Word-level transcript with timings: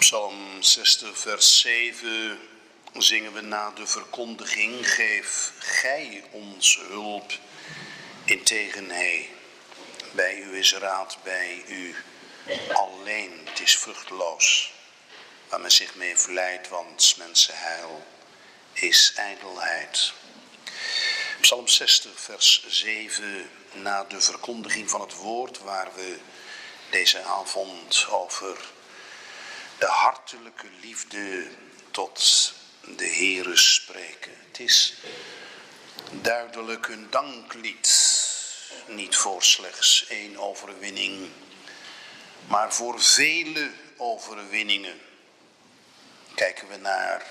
Psalm 0.00 0.62
60, 0.62 1.18
vers 1.18 1.60
7 1.60 2.38
zingen 2.94 3.32
we 3.32 3.40
na 3.40 3.70
de 3.70 3.86
verkondiging: 3.86 4.94
Geef 4.94 5.52
gij 5.58 6.24
ons 6.30 6.80
hulp, 6.88 7.32
in 8.24 8.42
hij. 8.88 9.28
Bij 10.12 10.38
u 10.38 10.58
is 10.58 10.74
raad, 10.74 11.18
bij 11.22 11.62
u 11.68 11.94
alleen. 12.72 13.40
Het 13.44 13.60
is 13.60 13.76
vruchteloos 13.76 14.72
waar 15.48 15.60
men 15.60 15.72
zich 15.72 15.94
mee 15.94 16.16
verleidt, 16.16 16.68
want 16.68 17.14
mensenheil 17.18 18.06
is 18.72 19.12
ijdelheid. 19.16 20.12
Psalm 21.40 21.68
60, 21.68 22.20
vers 22.20 22.64
7, 22.68 23.50
na 23.72 24.04
de 24.04 24.20
verkondiging 24.20 24.90
van 24.90 25.00
het 25.00 25.14
woord, 25.14 25.58
waar 25.58 25.94
we 25.94 26.18
deze 26.90 27.22
avond 27.22 28.06
over 28.10 28.78
de 29.80 29.86
hartelijke 29.86 30.66
liefde 30.80 31.46
tot 31.90 32.52
de 32.96 33.06
Heere 33.06 33.56
spreken. 33.56 34.32
Het 34.48 34.60
is 34.60 34.94
duidelijk 36.10 36.88
een 36.88 37.06
danklied, 37.10 38.18
niet 38.86 39.16
voor 39.16 39.42
slechts 39.42 40.06
één 40.06 40.38
overwinning, 40.38 41.30
maar 42.46 42.74
voor 42.74 43.00
vele 43.02 43.70
overwinningen. 43.96 45.00
Kijken 46.34 46.68
we 46.68 46.76
naar 46.76 47.26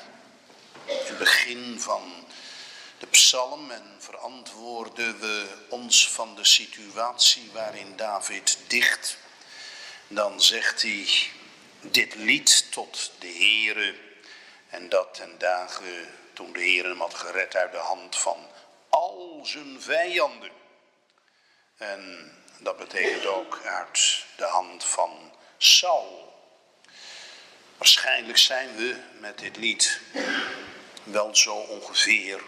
het 0.85 1.17
begin 1.17 1.79
van 1.79 2.27
de 2.99 3.07
psalm 3.07 3.71
en 3.71 3.95
verantwoorden 3.99 5.19
we 5.19 5.47
ons 5.69 6.09
van 6.09 6.35
de 6.35 6.45
situatie 6.45 7.49
waarin 7.53 7.95
David 7.95 8.57
dicht, 8.67 9.17
dan 10.07 10.41
zegt 10.41 10.81
hij 10.81 11.07
dit 11.81 12.15
lied 12.15 12.71
tot 12.71 13.11
de 13.19 13.27
Heere 13.27 13.95
en 14.69 14.89
dat 14.89 15.13
ten 15.13 15.37
dagen 15.37 16.07
toen 16.33 16.53
de 16.53 16.59
Heer 16.59 16.83
hem 16.83 16.99
had 16.99 17.13
gered 17.13 17.55
uit 17.55 17.71
de 17.71 17.77
hand 17.77 18.15
van 18.15 18.47
al 18.89 19.41
zijn 19.43 19.81
vijanden. 19.81 20.51
En 21.77 22.31
dat 22.59 22.77
betekent 22.77 23.25
ook 23.25 23.61
uit 23.63 24.25
de 24.35 24.45
hand 24.45 24.83
van 24.83 25.31
Saul. 25.57 26.33
Waarschijnlijk 27.77 28.37
zijn 28.37 28.75
we 28.75 28.95
met 29.19 29.39
dit 29.39 29.57
lied 29.57 29.99
wel 31.03 31.35
zo 31.35 31.55
ongeveer 31.55 32.41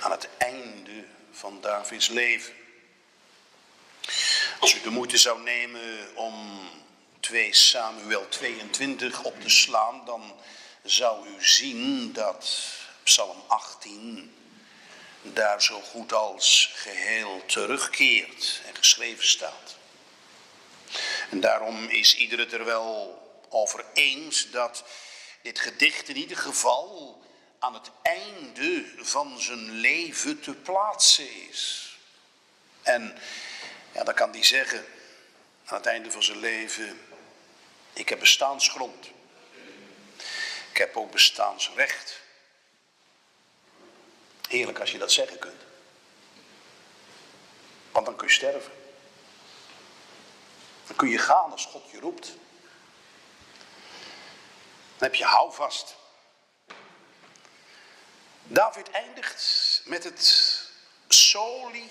aan 0.00 0.10
het 0.10 0.28
einde 0.38 1.04
van 1.30 1.60
Davids 1.60 2.08
leven. 2.08 2.54
Als 4.60 4.74
u 4.74 4.80
de 4.80 4.90
moeite 4.90 5.16
zou 5.18 5.42
nemen 5.42 6.16
om 6.16 6.60
2 7.24 7.54
Samuel 7.54 8.28
22 8.28 9.22
op 9.22 9.40
te 9.40 9.48
slaan, 9.48 10.04
dan 10.04 10.34
zou 10.82 11.28
u 11.28 11.44
zien 11.44 12.12
dat 12.12 12.66
Psalm 13.02 13.42
18 13.46 14.34
daar 15.22 15.62
zo 15.62 15.80
goed 15.80 16.12
als 16.12 16.70
geheel 16.74 17.42
terugkeert 17.46 18.60
en 18.66 18.76
geschreven 18.76 19.26
staat. 19.26 19.76
En 21.30 21.40
daarom 21.40 21.88
is 21.88 22.16
ieder 22.16 22.38
het 22.38 22.52
er 22.52 22.64
wel 22.64 23.22
over 23.48 23.84
eens 23.94 24.50
dat 24.50 24.84
dit 25.42 25.60
gedicht 25.60 26.08
in 26.08 26.16
ieder 26.16 26.36
geval 26.36 27.22
aan 27.58 27.74
het 27.74 27.90
einde 28.02 28.84
van 28.96 29.40
zijn 29.40 29.70
leven 29.70 30.40
te 30.40 30.54
plaatsen 30.54 31.48
is. 31.48 31.92
En 32.82 33.18
ja, 33.92 34.04
dan 34.04 34.14
kan 34.14 34.30
hij 34.30 34.44
zeggen, 34.44 34.84
aan 35.64 35.76
het 35.76 35.86
einde 35.86 36.10
van 36.10 36.22
zijn 36.22 36.38
leven, 36.38 37.12
ik 37.94 38.08
heb 38.08 38.18
bestaansgrond. 38.18 39.06
Ik 40.70 40.76
heb 40.76 40.96
ook 40.96 41.10
bestaansrecht. 41.10 42.20
Heerlijk 44.48 44.80
als 44.80 44.92
je 44.92 44.98
dat 44.98 45.12
zeggen 45.12 45.38
kunt. 45.38 45.62
Want 47.90 48.06
dan 48.06 48.16
kun 48.16 48.26
je 48.26 48.32
sterven. 48.32 48.72
Dan 50.86 50.96
kun 50.96 51.08
je 51.08 51.18
gaan 51.18 51.50
als 51.50 51.64
God 51.64 51.90
je 51.90 52.00
roept. 52.00 52.26
Dan 54.96 55.08
heb 55.08 55.14
je 55.14 55.24
houvast. 55.24 55.96
David 58.42 58.90
eindigt 58.90 59.82
met 59.84 60.04
het 60.04 60.62
soli 61.08 61.90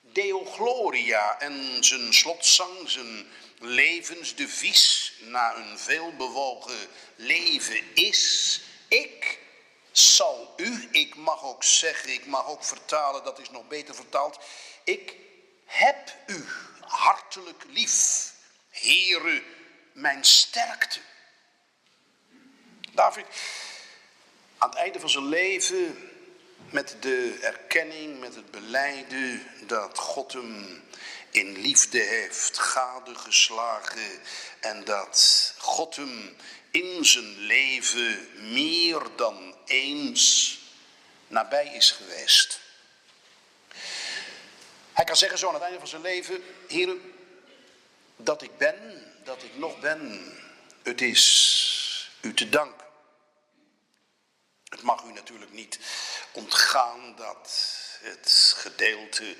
deo 0.00 0.44
gloria 0.44 1.40
en 1.40 1.84
zijn 1.84 2.14
slotzang, 2.14 2.90
zijn 2.90 3.26
levensdevies 3.60 5.12
na 5.20 5.56
een 5.56 5.78
veelbewogen 5.78 6.88
leven 7.16 7.94
is: 7.94 8.60
Ik 8.88 9.38
zal 9.92 10.54
u, 10.56 10.88
ik 10.90 11.14
mag 11.14 11.44
ook 11.44 11.64
zeggen, 11.64 12.12
ik 12.12 12.26
mag 12.26 12.46
ook 12.46 12.64
vertalen, 12.64 13.24
dat 13.24 13.38
is 13.38 13.50
nog 13.50 13.68
beter 13.68 13.94
vertaald. 13.94 14.38
Ik 14.84 15.14
heb 15.64 16.16
u 16.26 16.44
hartelijk 16.80 17.64
lief, 17.68 18.32
Heere, 18.70 19.42
mijn 19.92 20.24
sterkte. 20.24 21.00
David, 22.92 23.26
aan 24.58 24.68
het 24.68 24.78
einde 24.78 25.00
van 25.00 25.10
zijn 25.10 25.28
leven, 25.28 26.09
met 26.72 26.96
de 27.00 27.38
erkenning, 27.40 28.20
met 28.20 28.34
het 28.34 28.50
beleiden 28.50 29.46
dat 29.66 29.98
God 29.98 30.32
hem 30.32 30.82
in 31.30 31.58
liefde 31.58 31.98
heeft 31.98 32.58
gadegeslagen 32.58 34.20
en 34.60 34.84
dat 34.84 35.54
God 35.58 35.96
hem 35.96 36.36
in 36.70 37.04
zijn 37.04 37.38
leven 37.38 38.28
meer 38.52 39.02
dan 39.16 39.54
eens 39.64 40.58
nabij 41.26 41.66
is 41.66 41.90
geweest. 41.90 42.60
Hij 44.92 45.04
kan 45.04 45.16
zeggen 45.16 45.38
zo 45.38 45.48
aan 45.48 45.54
het 45.54 45.62
einde 45.62 45.78
van 45.78 45.88
zijn 45.88 46.02
leven, 46.02 46.42
Heer, 46.68 46.96
dat 48.16 48.42
ik 48.42 48.58
ben, 48.58 49.04
dat 49.24 49.42
ik 49.42 49.56
nog 49.56 49.80
ben, 49.80 50.32
het 50.82 51.00
is 51.00 52.10
u 52.20 52.34
te 52.34 52.48
danken. 52.48 52.89
Het 54.80 54.88
mag 54.88 55.02
u 55.02 55.12
natuurlijk 55.12 55.52
niet 55.52 55.78
ontgaan 56.32 57.14
dat 57.16 57.50
het 58.00 58.54
gedeelte 58.56 59.36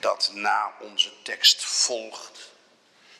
dat 0.00 0.30
na 0.32 0.74
onze 0.80 1.22
tekst 1.22 1.64
volgt, 1.64 2.38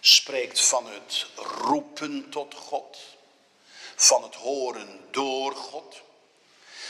spreekt 0.00 0.60
van 0.60 0.86
het 0.86 1.26
roepen 1.36 2.30
tot 2.30 2.54
God, 2.54 2.98
van 3.96 4.22
het 4.22 4.34
horen 4.34 5.08
door 5.10 5.56
God, 5.56 6.02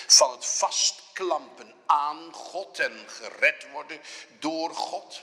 van 0.06 0.30
het 0.30 0.46
vastklampen 0.46 1.74
aan 1.86 2.32
God 2.32 2.78
en 2.78 3.04
gered 3.06 3.70
worden 3.72 4.00
door 4.38 4.74
God. 4.74 5.22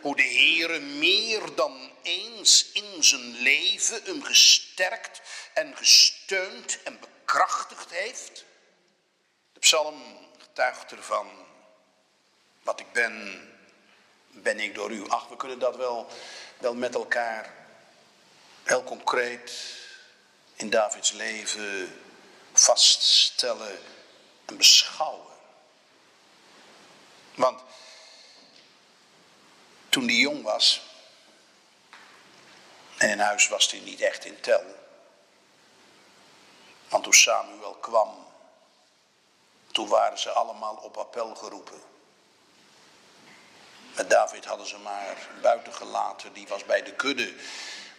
Hoe 0.00 0.16
de 0.16 0.22
Heere 0.22 0.78
meer 0.78 1.54
dan 1.54 1.90
eens 2.02 2.72
in 2.72 3.04
zijn 3.04 3.30
leven 3.38 4.04
hem 4.04 4.22
gesterkt 4.22 5.20
en 5.54 5.76
gesteund 5.76 6.82
en 6.82 7.00
bekrachtigd 7.00 7.90
heeft. 7.90 8.46
De 9.58 9.64
psalm 9.64 10.02
getuigt 10.38 10.92
ervan 10.92 11.26
wat 12.62 12.80
ik 12.80 12.92
ben, 12.92 13.42
ben 14.28 14.60
ik 14.60 14.74
door 14.74 14.90
u. 14.90 15.08
Ach, 15.08 15.28
we 15.28 15.36
kunnen 15.36 15.58
dat 15.58 15.76
wel, 15.76 16.06
wel 16.58 16.74
met 16.74 16.94
elkaar 16.94 17.54
heel 18.62 18.84
concreet 18.84 19.76
in 20.54 20.70
Davids 20.70 21.12
leven 21.12 22.00
vaststellen 22.52 23.78
en 24.44 24.56
beschouwen. 24.56 25.34
Want 27.34 27.62
toen 29.88 30.04
hij 30.04 30.16
jong 30.16 30.42
was, 30.42 30.82
en 32.96 33.10
in 33.10 33.18
huis 33.18 33.48
was 33.48 33.70
hij 33.70 33.80
niet 33.80 34.00
echt 34.00 34.24
in 34.24 34.40
tel. 34.40 34.64
Want 36.88 37.04
toen 37.04 37.14
Samuel 37.14 37.74
kwam, 37.74 38.26
toen 39.78 39.88
waren 39.88 40.18
ze 40.18 40.30
allemaal 40.30 40.74
op 40.74 40.96
appel 40.96 41.34
geroepen. 41.34 41.82
Met 43.96 44.10
David 44.10 44.44
hadden 44.44 44.66
ze 44.66 44.78
maar 44.78 45.28
buiten 45.42 45.74
gelaten, 45.74 46.32
die 46.32 46.48
was 46.48 46.64
bij 46.64 46.82
de 46.82 46.92
kudde. 46.92 47.34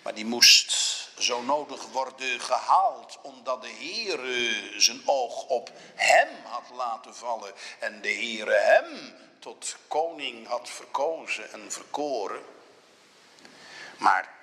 Maar 0.03 0.13
die 0.13 0.25
moest 0.25 0.71
zo 1.19 1.41
nodig 1.41 1.85
worden 1.85 2.39
gehaald, 2.39 3.17
omdat 3.21 3.61
de 3.61 3.69
Heere 3.69 4.79
zijn 4.79 5.01
oog 5.05 5.43
op 5.43 5.71
hem 5.95 6.27
had 6.43 6.69
laten 6.75 7.15
vallen. 7.15 7.53
En 7.79 8.01
de 8.01 8.13
Heere 8.13 8.53
hem 8.53 9.15
tot 9.39 9.75
koning 9.87 10.47
had 10.47 10.69
verkozen 10.69 11.51
en 11.51 11.71
verkoren. 11.71 12.43
Maar 13.97 14.33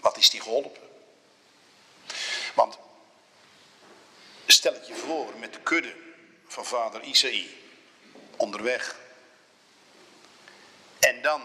wat 0.00 0.16
is 0.16 0.30
die 0.30 0.40
geholpen? 0.40 0.82
Want 2.54 2.78
stel 4.52 4.72
het 4.72 4.86
je 4.86 4.94
voor 4.94 5.38
met 5.38 5.52
de 5.52 5.60
kudde 5.60 5.96
van 6.46 6.64
vader 6.64 7.02
Isaïe 7.02 7.56
onderweg 8.36 8.96
en 10.98 11.22
dan, 11.22 11.42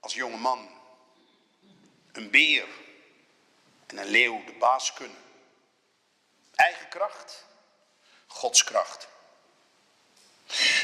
als 0.00 0.14
jonge 0.14 0.36
man, 0.36 0.68
een 2.12 2.30
beer 2.30 2.66
en 3.86 3.98
een 3.98 4.08
leeuw 4.08 4.44
de 4.44 4.52
baas 4.52 4.92
kunnen. 4.92 5.16
Eigen 6.54 6.88
kracht, 6.88 7.46
Gods 8.26 8.64
kracht. 8.64 9.08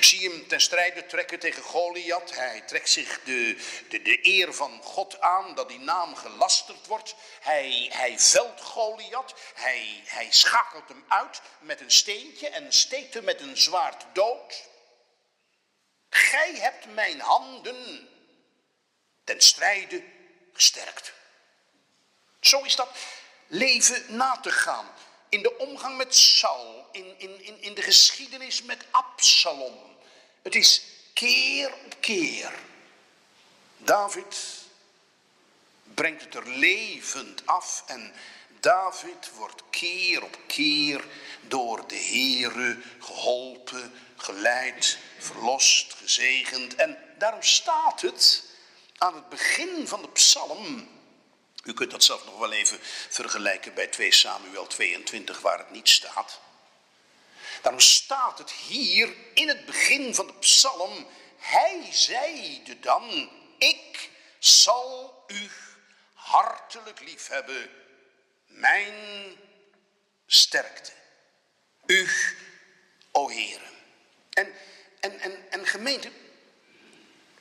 Zie 0.00 0.30
hem 0.30 0.48
ten 0.48 0.60
strijde 0.60 1.06
trekken 1.06 1.38
tegen 1.38 1.62
Goliath. 1.62 2.36
Hij 2.36 2.60
trekt 2.60 2.90
zich 2.90 3.20
de, 3.24 3.56
de, 3.88 4.02
de 4.02 4.26
eer 4.26 4.54
van 4.54 4.82
God 4.82 5.20
aan, 5.20 5.54
dat 5.54 5.68
die 5.68 5.78
naam 5.78 6.16
gelasterd 6.16 6.86
wordt. 6.86 7.14
Hij, 7.40 7.90
hij 7.92 8.18
velt 8.18 8.60
Goliath. 8.60 9.34
Hij, 9.54 10.02
hij 10.04 10.26
schakelt 10.30 10.88
hem 10.88 11.04
uit 11.08 11.40
met 11.60 11.80
een 11.80 11.90
steentje 11.90 12.48
en 12.48 12.72
steekt 12.72 13.14
hem 13.14 13.24
met 13.24 13.40
een 13.40 13.56
zwaard 13.56 14.04
dood. 14.12 14.64
Gij 16.10 16.54
hebt 16.54 16.86
mijn 16.94 17.20
handen 17.20 18.08
ten 19.24 19.40
strijde 19.40 20.04
gesterkt. 20.52 21.12
Zo 22.40 22.62
is 22.62 22.76
dat 22.76 22.88
leven 23.46 24.16
na 24.16 24.38
te 24.40 24.50
gaan 24.50 24.94
in 25.28 25.42
de 25.42 25.58
omgang 25.58 25.96
met 25.96 26.14
Saul, 26.14 26.88
in, 26.92 27.14
in, 27.18 27.44
in, 27.44 27.62
in 27.62 27.74
de 27.74 27.82
geschiedenis 27.82 28.62
met 28.62 28.84
Absalom. 28.90 29.74
Het 30.42 30.54
is 30.54 30.82
keer 31.12 31.72
op 31.84 31.96
keer. 32.00 32.52
David 33.76 34.36
brengt 35.94 36.22
het 36.22 36.34
er 36.34 36.48
levend 36.48 37.46
af 37.46 37.84
en 37.86 38.14
David 38.60 39.30
wordt 39.34 39.62
keer 39.70 40.22
op 40.22 40.38
keer 40.46 41.04
door 41.40 41.88
de 41.88 41.96
Heere 41.96 42.78
geholpen, 43.00 43.92
geleid, 44.16 44.98
verlost, 45.18 45.94
gezegend. 45.94 46.74
En 46.74 46.98
daarom 47.18 47.42
staat 47.42 48.00
het 48.00 48.44
aan 48.98 49.14
het 49.14 49.28
begin 49.28 49.88
van 49.88 50.02
de 50.02 50.08
psalm 50.08 50.88
u 51.66 51.72
kunt 51.72 51.90
dat 51.90 52.04
zelf 52.04 52.24
nog 52.24 52.38
wel 52.38 52.52
even 52.52 52.78
vergelijken 53.08 53.74
bij 53.74 53.86
2 53.86 54.12
Samuel 54.12 54.66
22 54.66 55.40
waar 55.40 55.58
het 55.58 55.70
niet 55.70 55.88
staat. 55.88 56.40
Daarom 57.62 57.80
staat 57.80 58.38
het 58.38 58.50
hier 58.50 59.14
in 59.34 59.48
het 59.48 59.66
begin 59.66 60.14
van 60.14 60.26
de 60.26 60.34
psalm. 60.34 61.06
Hij 61.36 61.88
zeide 61.92 62.80
dan, 62.80 63.30
ik 63.58 64.10
zal 64.38 65.24
u 65.26 65.50
hartelijk 66.12 67.00
lief 67.00 67.28
hebben, 67.28 67.70
mijn 68.46 68.94
sterkte. 70.26 70.92
U, 71.86 72.08
o 73.10 73.30
Heere. 73.30 73.64
En, 74.30 74.52
en, 75.00 75.20
en, 75.20 75.50
en 75.50 75.66
gemeente, 75.66 76.10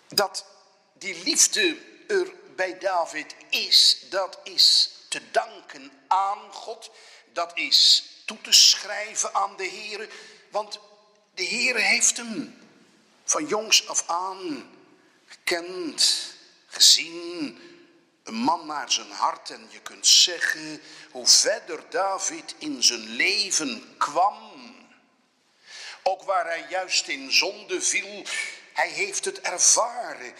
dat 0.07 0.45
die 0.94 1.24
liefde 1.24 1.78
er 2.07 2.33
bij 2.56 2.80
David 2.80 3.36
is, 3.50 4.06
dat 4.10 4.40
is 4.44 4.92
te 5.07 5.22
danken 5.31 5.92
aan 6.07 6.52
God. 6.52 6.92
Dat 7.34 7.52
is 7.57 8.04
toe 8.25 8.42
te 8.42 8.52
schrijven 8.52 9.34
aan 9.34 9.57
de 9.57 9.63
Heer. 9.63 10.10
Want 10.52 10.80
de 11.34 11.44
Heer 11.44 11.75
heeft 11.75 12.18
hem 12.18 12.62
van 13.24 13.46
jongs 13.48 13.88
af 13.88 14.04
aan 14.07 14.69
gekend, 15.25 16.34
gezien. 16.68 17.60
Een 18.24 18.36
man 18.36 18.66
naar 18.66 18.92
zijn 18.92 19.12
hart. 19.12 19.50
En 19.50 19.68
je 19.69 19.80
kunt 19.80 20.07
zeggen, 20.07 20.81
hoe 21.12 21.28
verder 21.28 21.84
David 21.90 22.56
in 22.57 22.84
zijn 22.84 23.07
leven 23.10 23.96
kwam. 23.98 24.54
Ook 26.04 26.24
waar 26.24 26.46
hij 26.46 26.66
juist 26.69 27.07
in 27.07 27.31
zonde 27.31 27.81
viel, 27.81 28.24
hij 28.74 28.90
heeft 28.90 29.25
het 29.25 29.42
ervaren. 29.42 30.34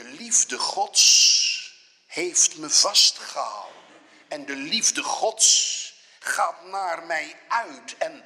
De 0.00 0.08
liefde 0.08 0.58
Gods 0.58 1.72
heeft 2.06 2.56
me 2.56 2.70
vastgehouden. 2.70 3.82
En 4.28 4.46
de 4.46 4.56
liefde 4.56 5.02
Gods 5.02 5.94
gaat 6.18 6.64
naar 6.64 7.06
mij 7.06 7.36
uit. 7.48 7.96
En 7.98 8.24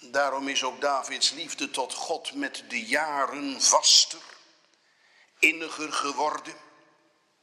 daarom 0.00 0.48
is 0.48 0.62
ook 0.62 0.80
Davids 0.80 1.30
liefde 1.30 1.70
tot 1.70 1.94
God 1.94 2.34
met 2.34 2.64
de 2.68 2.84
jaren 2.84 3.62
vaster, 3.62 4.20
inniger 5.38 5.92
geworden. 5.92 6.54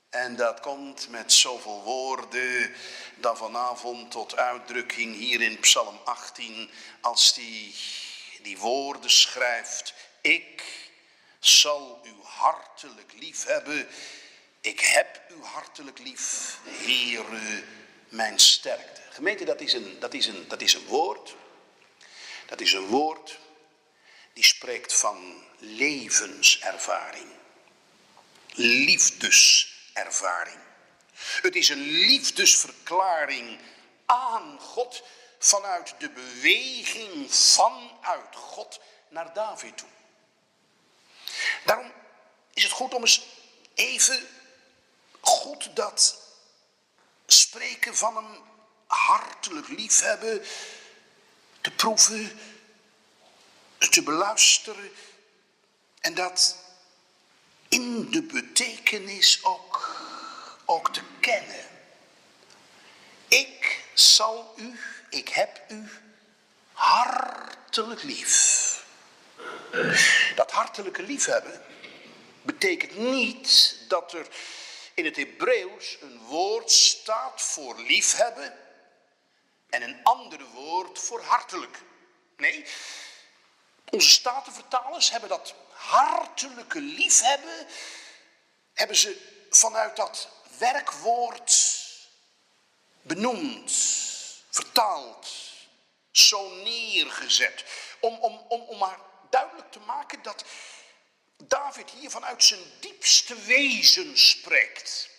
En 0.10 0.36
dat 0.36 0.60
komt 0.60 1.10
met 1.10 1.34
zoveel 1.34 1.84
woorden 1.84 2.74
dan 3.16 3.38
vanavond 3.38 4.12
tot 4.12 4.36
uitdrukking 4.36 5.16
hier 5.16 5.42
in 5.42 5.60
Psalm 5.60 6.00
18, 6.06 6.72
als 7.02 7.34
die 7.34 7.76
die 8.42 8.58
woorden 8.58 9.12
schrijft. 9.12 9.94
Ik 10.22 10.87
zal 11.40 12.02
u 12.04 12.14
hartelijk 12.24 13.14
lief 13.20 13.44
hebben. 13.44 13.88
Ik 14.62 14.80
heb 14.80 15.22
u 15.30 15.44
hartelijk 15.44 16.00
lief, 16.00 16.58
Heere, 16.64 17.64
mijn 18.10 18.40
sterkte. 18.40 19.02
Gemeente, 19.10 19.46
dat 19.46 19.62
is 19.62 19.74
een, 19.74 20.00
dat 20.00 20.14
is 20.14 20.26
een, 20.26 20.48
dat 20.48 20.62
is 20.62 20.74
een 20.74 20.86
woord. 20.86 21.36
Dat 22.46 22.62
is 22.62 22.74
een 22.74 22.88
woord 22.88 23.40
die 24.34 24.46
spreekt 24.46 24.94
van 24.94 25.44
levenservaring. 25.58 27.28
Liefdeservaring. 28.54 30.60
Het 31.42 31.56
is 31.56 31.70
een 31.70 31.82
liefdesverklaring 31.82 33.60
aan 34.06 34.60
God 34.60 35.04
vanuit 35.40 35.96
de 35.98 36.10
beweging 36.10 37.34
vanuit 37.34 38.36
God 38.36 38.80
naar 39.10 39.34
David 39.34 39.78
toe. 39.78 39.88
Daarom 41.66 41.92
is 42.54 42.64
het 42.64 42.72
goed 42.72 42.94
om 42.94 43.02
eens 43.02 43.26
even 43.74 44.28
goed 45.20 45.76
dat 45.76 46.22
spreken 47.26 47.98
van 47.98 48.18
een 48.18 48.42
hartelijk 48.88 49.68
liefhebben 49.68 50.46
te 51.62 51.72
proeven, 51.72 52.40
te 53.78 54.04
beluisteren 54.04 54.92
en 56.00 56.14
dat 56.14 56.58
in 57.68 58.12
de 58.12 58.24
betekenis 58.24 59.44
ook, 59.44 59.96
ook 60.66 60.94
te 60.94 61.02
kennen. 61.20 61.66
Ik 63.28 63.84
zal 63.94 64.54
u, 64.56 64.80
ik 65.10 65.30
heb 65.30 65.62
u 65.68 65.90
hartelijk 66.74 68.04
lief. 68.04 68.77
Dat 70.36 70.52
hartelijke 70.52 71.04
liefhebben 71.04 71.66
betekent 72.42 72.98
niet 72.98 73.78
dat 73.88 74.14
er 74.14 74.28
in 74.94 75.06
het 75.06 75.16
Hebreeuws 75.16 75.98
een 76.02 76.20
woord 76.20 76.72
staat 76.72 77.42
voor 77.42 77.80
liefhebben 77.82 78.58
en 79.70 79.82
een 79.82 80.00
ander 80.04 80.46
woord 80.54 81.00
voor 81.00 81.22
hartelijk. 81.22 81.82
Nee, 82.38 82.66
onze 83.90 84.10
statenvertalers 84.10 85.12
hebben 85.12 85.30
dat 85.30 85.54
hartelijke 85.72 86.80
liefhebben, 86.80 87.68
hebben 88.74 88.96
ze 88.96 89.46
vanuit 89.50 89.96
dat 89.96 90.30
werkwoord 90.58 91.76
benoemd, 93.02 93.72
vertaald, 94.50 95.28
zo 96.12 96.50
neergezet. 96.50 97.66
Om, 98.00 98.18
om, 98.20 98.46
om, 98.48 98.62
om 98.62 98.78
maar 98.78 99.00
duidelijk 99.30 99.72
te 99.72 99.80
maken 99.80 100.22
dat 100.22 100.44
David 101.38 101.90
hier 101.90 102.10
vanuit 102.10 102.44
zijn 102.44 102.62
diepste 102.80 103.36
wezen 103.36 104.18
spreekt. 104.18 105.10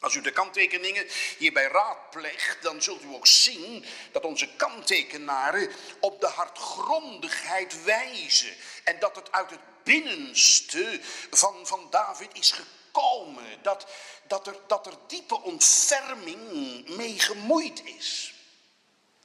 Als 0.00 0.14
u 0.14 0.20
de 0.20 0.32
kanttekeningen 0.32 1.06
hierbij 1.38 1.66
raadpleegt, 1.66 2.62
dan 2.62 2.82
zult 2.82 3.02
u 3.02 3.14
ook 3.14 3.26
zien 3.26 3.84
dat 4.12 4.24
onze 4.24 4.48
kanttekenaren 4.56 5.70
op 6.00 6.20
de 6.20 6.26
hartgrondigheid 6.26 7.84
wijzen. 7.84 8.56
En 8.84 8.98
dat 8.98 9.16
het 9.16 9.32
uit 9.32 9.50
het 9.50 9.60
binnenste 9.84 11.00
van, 11.30 11.66
van 11.66 11.86
David 11.90 12.28
is 12.32 12.52
gekomen. 12.52 13.62
Dat, 13.62 13.86
dat, 14.26 14.46
er, 14.46 14.56
dat 14.66 14.86
er 14.86 14.94
diepe 15.06 15.40
ontferming 15.40 16.88
mee 16.88 17.18
gemoeid 17.18 17.84
is. 17.84 18.34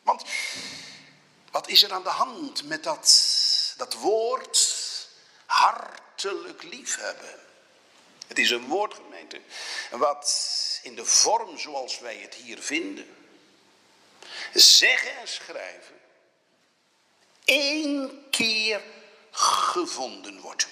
Want 0.04 0.24
wat 1.52 1.68
is 1.68 1.84
er 1.84 1.94
aan 1.94 2.04
de 2.04 2.10
hand 2.10 2.64
met 2.64 2.84
dat 2.84 3.08
dat 3.78 3.94
woord 3.94 4.84
hartelijk 5.46 6.64
liefhebben. 6.64 7.40
Het 8.28 8.38
is 8.38 8.50
een 8.50 8.68
woord, 8.68 8.94
gemeente, 8.94 9.42
wat 9.90 10.80
in 10.84 10.96
de 10.96 11.06
vorm 11.06 11.58
zoals 11.58 12.00
wij 12.00 12.18
het 12.18 12.34
hier 12.34 12.62
vinden, 12.62 13.16
zeggen 14.54 15.18
en 15.18 15.28
schrijven, 15.28 16.00
één 17.46 18.26
keer 18.30 18.82
gevonden 19.32 20.40
wordt. 20.40 20.68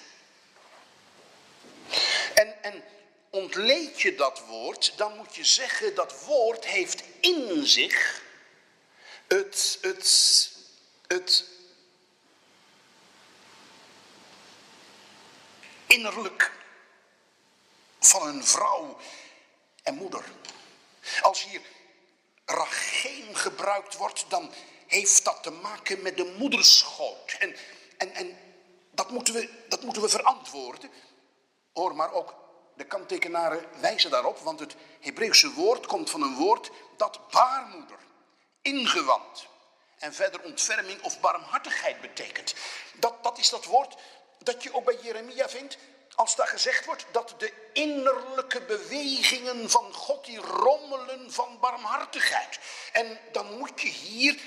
En, 2.33 2.63
en 2.63 2.83
ontleed 3.29 4.01
je 4.01 4.15
dat 4.15 4.39
woord, 4.47 4.97
dan 4.97 5.17
moet 5.17 5.35
je 5.35 5.45
zeggen 5.45 5.95
dat 5.95 6.25
woord 6.25 6.65
heeft 6.65 7.03
in 7.19 7.67
zich 7.67 8.21
het, 9.27 9.77
het, 9.81 10.49
het 11.07 11.45
innerlijk 15.93 16.51
van 17.99 18.27
een 18.27 18.45
vrouw 18.45 18.97
en 19.83 19.95
moeder. 19.95 20.23
Als 21.21 21.43
hier 21.43 21.61
racheem 22.45 23.35
gebruikt 23.35 23.97
wordt, 23.97 24.25
dan 24.29 24.51
heeft 24.87 25.25
dat 25.25 25.43
te 25.43 25.51
maken 25.51 26.01
met 26.01 26.17
de 26.17 26.35
moederschoot. 26.37 27.35
En, 27.39 27.55
en, 27.97 28.13
en 28.13 28.37
dat, 28.91 29.09
moeten 29.09 29.33
we, 29.33 29.49
dat 29.67 29.83
moeten 29.83 30.01
we 30.01 30.09
verantwoorden. 30.09 30.89
Hoor, 31.73 31.95
maar 31.95 32.13
ook 32.13 32.35
de 32.75 32.85
kanttekenaren 32.85 33.65
wijzen 33.79 34.11
daarop, 34.11 34.39
want 34.39 34.59
het 34.59 34.75
Hebreeuwse 34.99 35.53
woord 35.53 35.85
komt 35.85 36.09
van 36.09 36.21
een 36.21 36.35
woord 36.35 36.71
dat 36.97 37.29
baarmoeder, 37.29 37.99
ingewand 38.61 39.47
en 39.97 40.13
verder 40.13 40.41
ontferming 40.41 41.01
of 41.01 41.19
barmhartigheid 41.19 42.01
betekent. 42.01 42.55
Dat, 42.93 43.23
dat 43.23 43.37
is 43.37 43.49
dat 43.49 43.65
woord 43.65 43.95
dat 44.43 44.63
je 44.63 44.73
ook 44.73 44.85
bij 44.85 44.97
Jeremia 45.01 45.49
vindt, 45.49 45.77
als 46.15 46.35
daar 46.35 46.47
gezegd 46.47 46.85
wordt 46.85 47.05
dat 47.11 47.35
de 47.37 47.53
innerlijke 47.73 48.61
bewegingen 48.61 49.69
van 49.69 49.93
God 49.93 50.25
die 50.25 50.37
rommelen 50.37 51.31
van 51.33 51.59
barmhartigheid. 51.59 52.59
En 52.91 53.19
dan 53.31 53.57
moet 53.57 53.81
je 53.81 53.87
hier, 53.87 54.39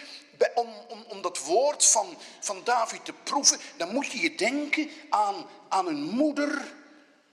om, 0.55 0.75
om, 0.89 1.05
om 1.09 1.23
dat 1.23 1.39
woord 1.39 1.85
van, 1.85 2.19
van 2.41 2.65
David 2.65 3.05
te 3.05 3.13
proeven, 3.13 3.61
dan 3.77 3.93
moet 3.93 4.13
je 4.13 4.21
je 4.21 4.35
denken 4.35 4.91
aan, 5.11 5.47
aan 5.69 5.87
een 5.87 6.03
moeder 6.03 6.75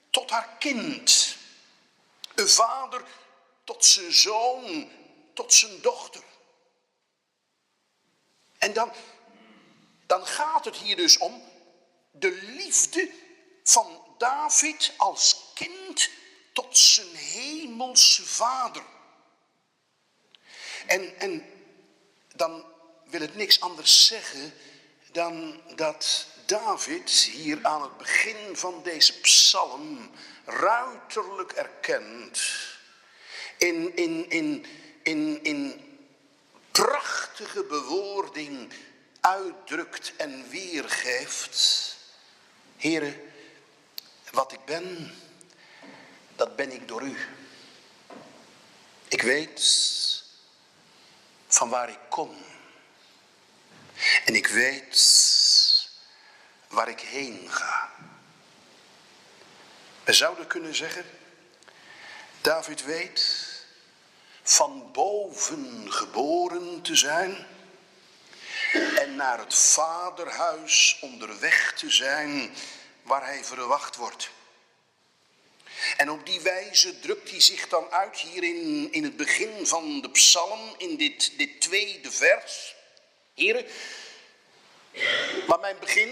tot 0.10 0.30
haar 0.30 0.50
kind. 0.60 1.36
Een 2.36 2.50
vader 2.50 3.04
tot 3.64 3.86
zijn 3.86 4.14
zoon, 4.14 4.90
tot 5.34 5.54
zijn 5.54 5.82
dochter. 5.82 6.24
En 8.58 8.74
dan, 8.74 8.92
dan 10.06 10.26
gaat 10.26 10.66
het 10.66 10.76
hier 10.76 10.96
dus 10.96 11.18
om 11.18 11.44
de 12.16 12.42
liefde 12.42 13.10
van 13.64 14.16
David 14.18 14.94
als 14.98 15.52
kind 15.54 16.10
tot 16.54 16.78
zijn 16.78 17.16
hemelse 17.16 18.24
vader. 18.24 18.84
En, 20.86 21.20
en 21.20 21.46
dan 22.36 22.66
wil 23.06 23.22
het 23.22 23.36
niks 23.36 23.60
anders 23.60 24.06
zeggen 24.06 24.54
dan 25.12 25.62
dat 25.76 26.28
David 26.46 27.12
hier 27.12 27.60
aan 27.62 27.82
het 27.82 27.98
begin 27.98 28.58
van 28.58 28.84
deze 28.84 29.20
psalm 29.20 30.12
ruiterlijk 30.46 31.52
erkent 31.52 32.42
in, 33.58 33.96
in, 33.96 34.30
in, 34.30 34.66
in, 35.04 35.44
in 35.44 35.82
prachtige 36.72 37.64
bewoording 37.64 38.74
uitdrukt 39.22 40.14
en 40.18 40.50
weergeeft. 40.50 41.98
Heren, 42.84 43.22
wat 44.32 44.52
ik 44.52 44.66
ben, 44.66 45.16
dat 46.36 46.56
ben 46.56 46.72
ik 46.72 46.88
door 46.88 47.02
u. 47.02 47.18
Ik 49.08 49.22
weet 49.22 50.24
van 51.48 51.70
waar 51.70 51.90
ik 51.90 52.00
kom. 52.10 52.38
En 54.26 54.36
ik 54.36 54.48
weet 54.48 55.90
waar 56.68 56.88
ik 56.88 57.00
heen 57.00 57.52
ga. 57.52 57.92
We 60.04 60.14
zouden 60.14 60.48
kunnen 60.48 60.76
zeggen, 60.76 61.06
David 62.42 62.84
weet 62.84 63.48
van 64.42 64.92
boven 64.92 65.94
geboren 65.94 66.82
te 66.82 66.96
zijn 66.96 67.48
en 68.96 69.16
naar 69.16 69.40
het 69.40 69.56
vaderhuis 69.56 70.98
onderweg 71.02 71.74
te 71.74 71.90
zijn 71.90 72.54
waar 73.02 73.26
hij 73.26 73.44
verwacht 73.44 73.96
wordt. 73.96 74.30
En 75.98 76.12
op 76.12 76.26
die 76.26 76.42
wijze 76.42 77.00
drukt 77.00 77.30
hij 77.30 77.42
zich 77.42 77.68
dan 77.68 77.92
uit 77.92 78.18
hier 78.18 78.44
in, 78.92 79.04
het 79.04 79.16
begin 79.16 79.68
van 79.68 80.02
de 80.02 80.10
psalm, 80.10 80.76
in 80.78 80.98
dit, 80.98 81.38
dit 81.38 81.62
tweede 81.62 82.12
vers. 82.12 82.76
Heren, 83.34 83.66
waar 85.48 85.60
mijn 85.60 85.80
begin 85.80 86.10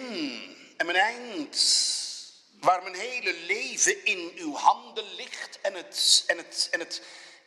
en 0.78 0.86
mijn 0.86 0.98
eind, 0.98 1.58
waar 2.60 2.84
mijn 2.84 2.96
hele 2.96 3.34
leven 3.34 4.06
in 4.06 4.32
uw 4.36 4.56
handen 4.56 5.16
ligt 5.16 5.60
en 5.62 5.74
het, 5.74 6.24
en 6.28 6.38
het, 6.38 6.68
en 6.72 6.80
het 6.80 7.02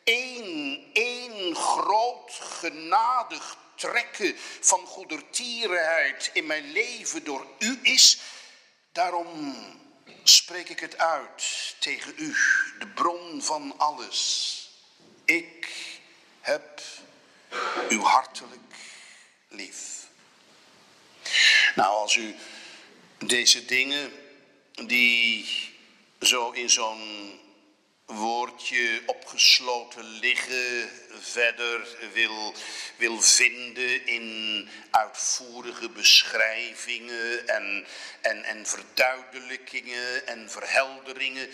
één, 0.05 0.85
één 0.93 1.55
groot 1.55 2.33
genadig 2.33 3.57
trekken 3.77 4.35
van 4.61 4.87
goedertierenheid 4.87 6.31
in 6.33 6.47
mijn 6.47 6.73
leven 6.73 7.25
door 7.25 7.47
u 7.59 7.79
is, 7.83 8.19
Daarom 8.95 9.55
spreek 10.23 10.69
ik 10.69 10.81
het 10.81 10.99
uit 10.99 11.75
tegen 11.79 12.15
u, 12.17 12.35
de 12.79 12.87
bron 12.95 13.43
van 13.43 13.75
alles. 13.79 14.59
Ik 15.25 15.69
heb 16.41 16.83
u 17.89 18.01
hartelijk 18.01 18.75
lief. 19.49 20.07
Nou, 21.75 21.95
als 21.95 22.17
u 22.17 22.35
deze 23.19 23.65
dingen 23.65 24.13
die 24.87 25.49
zo 26.21 26.51
in 26.51 26.71
zo'n 26.71 27.41
woordje 28.07 29.03
opgesloten 29.07 30.05
liggen 30.05 30.91
verder 31.21 31.89
wil, 32.13 32.55
wil 32.97 33.21
vinden 33.21 34.07
in 34.07 34.69
uitvoerige 34.91 35.89
beschrijvingen 35.89 37.49
en, 37.49 37.87
en, 38.21 38.45
en 38.45 38.67
verduidelijkingen 38.67 40.27
en 40.27 40.51
verhelderingen 40.51 41.49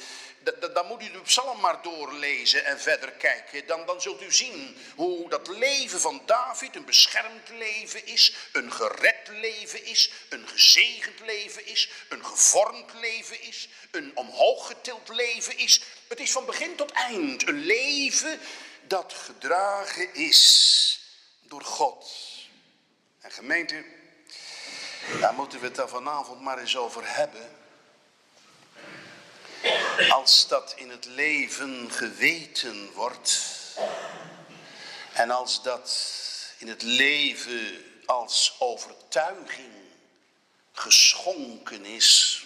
dan 0.73 0.87
moet 0.87 1.03
u 1.03 1.11
de 1.11 1.21
psalm 1.21 1.61
maar 1.61 1.83
doorlezen 1.83 2.65
en 2.65 2.81
verder 2.81 3.11
kijken. 3.11 3.67
Dan, 3.67 3.87
dan 3.87 4.01
zult 4.01 4.23
u 4.23 4.33
zien 4.33 4.77
hoe 4.95 5.29
dat 5.29 5.49
leven 5.49 6.01
van 6.01 6.23
David 6.27 6.77
een 6.77 6.85
beschermd 6.85 7.49
leven 7.49 8.07
is, 8.07 8.35
een 8.53 8.73
gered 8.73 9.29
leven 9.29 9.85
is, 9.85 10.11
een 10.29 10.49
gezegend 10.49 11.21
leven 11.21 11.67
is, 11.67 11.89
een 12.09 12.25
gevormd 12.25 12.93
leven 13.01 13.43
is, 13.43 13.69
een 13.91 14.11
omhooggetild 14.15 15.09
leven 15.09 15.59
is. 15.59 15.83
Het 16.11 16.21
is 16.21 16.33
van 16.33 16.45
begin 16.45 16.77
tot 16.77 16.91
eind 16.91 17.49
een 17.49 17.59
leven 17.59 18.41
dat 18.87 19.13
gedragen 19.13 20.15
is 20.15 21.01
door 21.41 21.63
God. 21.63 22.11
En 23.21 23.31
gemeente, 23.31 23.85
daar 25.21 25.35
moeten 25.35 25.61
we 25.61 25.67
het 25.67 25.75
daar 25.75 25.89
vanavond 25.89 26.41
maar 26.41 26.59
eens 26.59 26.77
over 26.77 27.03
hebben. 27.17 27.57
Als 30.09 30.49
dat 30.49 30.75
in 30.77 30.91
het 30.91 31.05
leven 31.05 31.93
geweten 31.93 32.93
wordt 32.93 33.43
en 35.13 35.31
als 35.31 35.63
dat 35.63 36.15
in 36.59 36.69
het 36.69 36.83
leven 36.83 37.85
als 38.07 38.57
overtuiging 38.59 39.73
geschonken 40.73 41.85
is, 41.85 42.45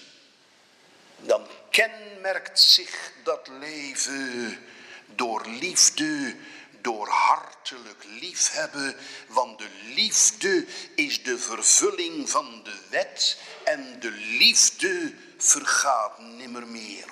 dan 1.17 1.47
kenmerkt 1.75 2.61
zich 2.61 3.13
dat 3.23 3.49
leven 3.49 4.59
door 5.07 5.47
liefde, 5.47 6.37
door 6.81 7.09
hartelijk 7.09 8.05
liefhebben, 8.05 8.97
want 9.27 9.59
de 9.59 9.69
liefde 9.95 10.67
is 10.95 11.23
de 11.23 11.39
vervulling 11.39 12.31
van 12.31 12.61
de 12.65 12.79
wet 12.91 13.39
en 13.65 14.01
de 14.01 14.11
liefde 14.11 15.15
vergaat 15.37 16.19
nimmer 16.19 16.67
meer. 16.67 17.07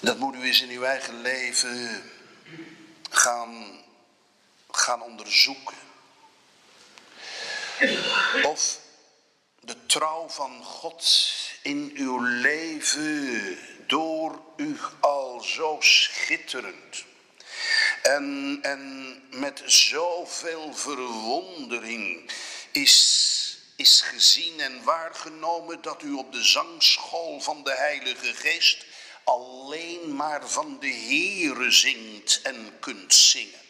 Dat 0.00 0.18
moet 0.18 0.34
u 0.34 0.42
eens 0.42 0.62
in 0.62 0.70
uw 0.70 0.82
eigen 0.82 1.20
leven 1.20 2.02
gaan, 3.10 3.80
gaan 4.70 5.02
onderzoeken. 5.02 5.76
Of 8.42 8.81
de 9.64 9.86
trouw 9.86 10.28
van 10.28 10.64
God 10.64 11.32
in 11.62 11.92
uw 11.94 12.18
leven 12.18 13.58
door 13.86 14.40
u 14.56 14.78
al 15.00 15.40
zo 15.40 15.76
schitterend 15.80 17.04
en, 18.02 18.58
en 18.62 19.14
met 19.30 19.62
zoveel 19.66 20.74
verwondering 20.74 22.30
is 22.72 23.20
is 23.76 24.00
gezien 24.00 24.60
en 24.60 24.82
waargenomen 24.82 25.82
dat 25.82 26.02
u 26.02 26.12
op 26.12 26.32
de 26.32 26.42
zangschool 26.42 27.40
van 27.40 27.64
de 27.64 27.74
Heilige 27.74 28.34
Geest 28.34 28.84
alleen 29.24 30.16
maar 30.16 30.48
van 30.48 30.78
de 30.80 30.92
Heere 30.92 31.70
zingt 31.70 32.40
en 32.42 32.78
kunt 32.80 33.14
zingen. 33.14 33.60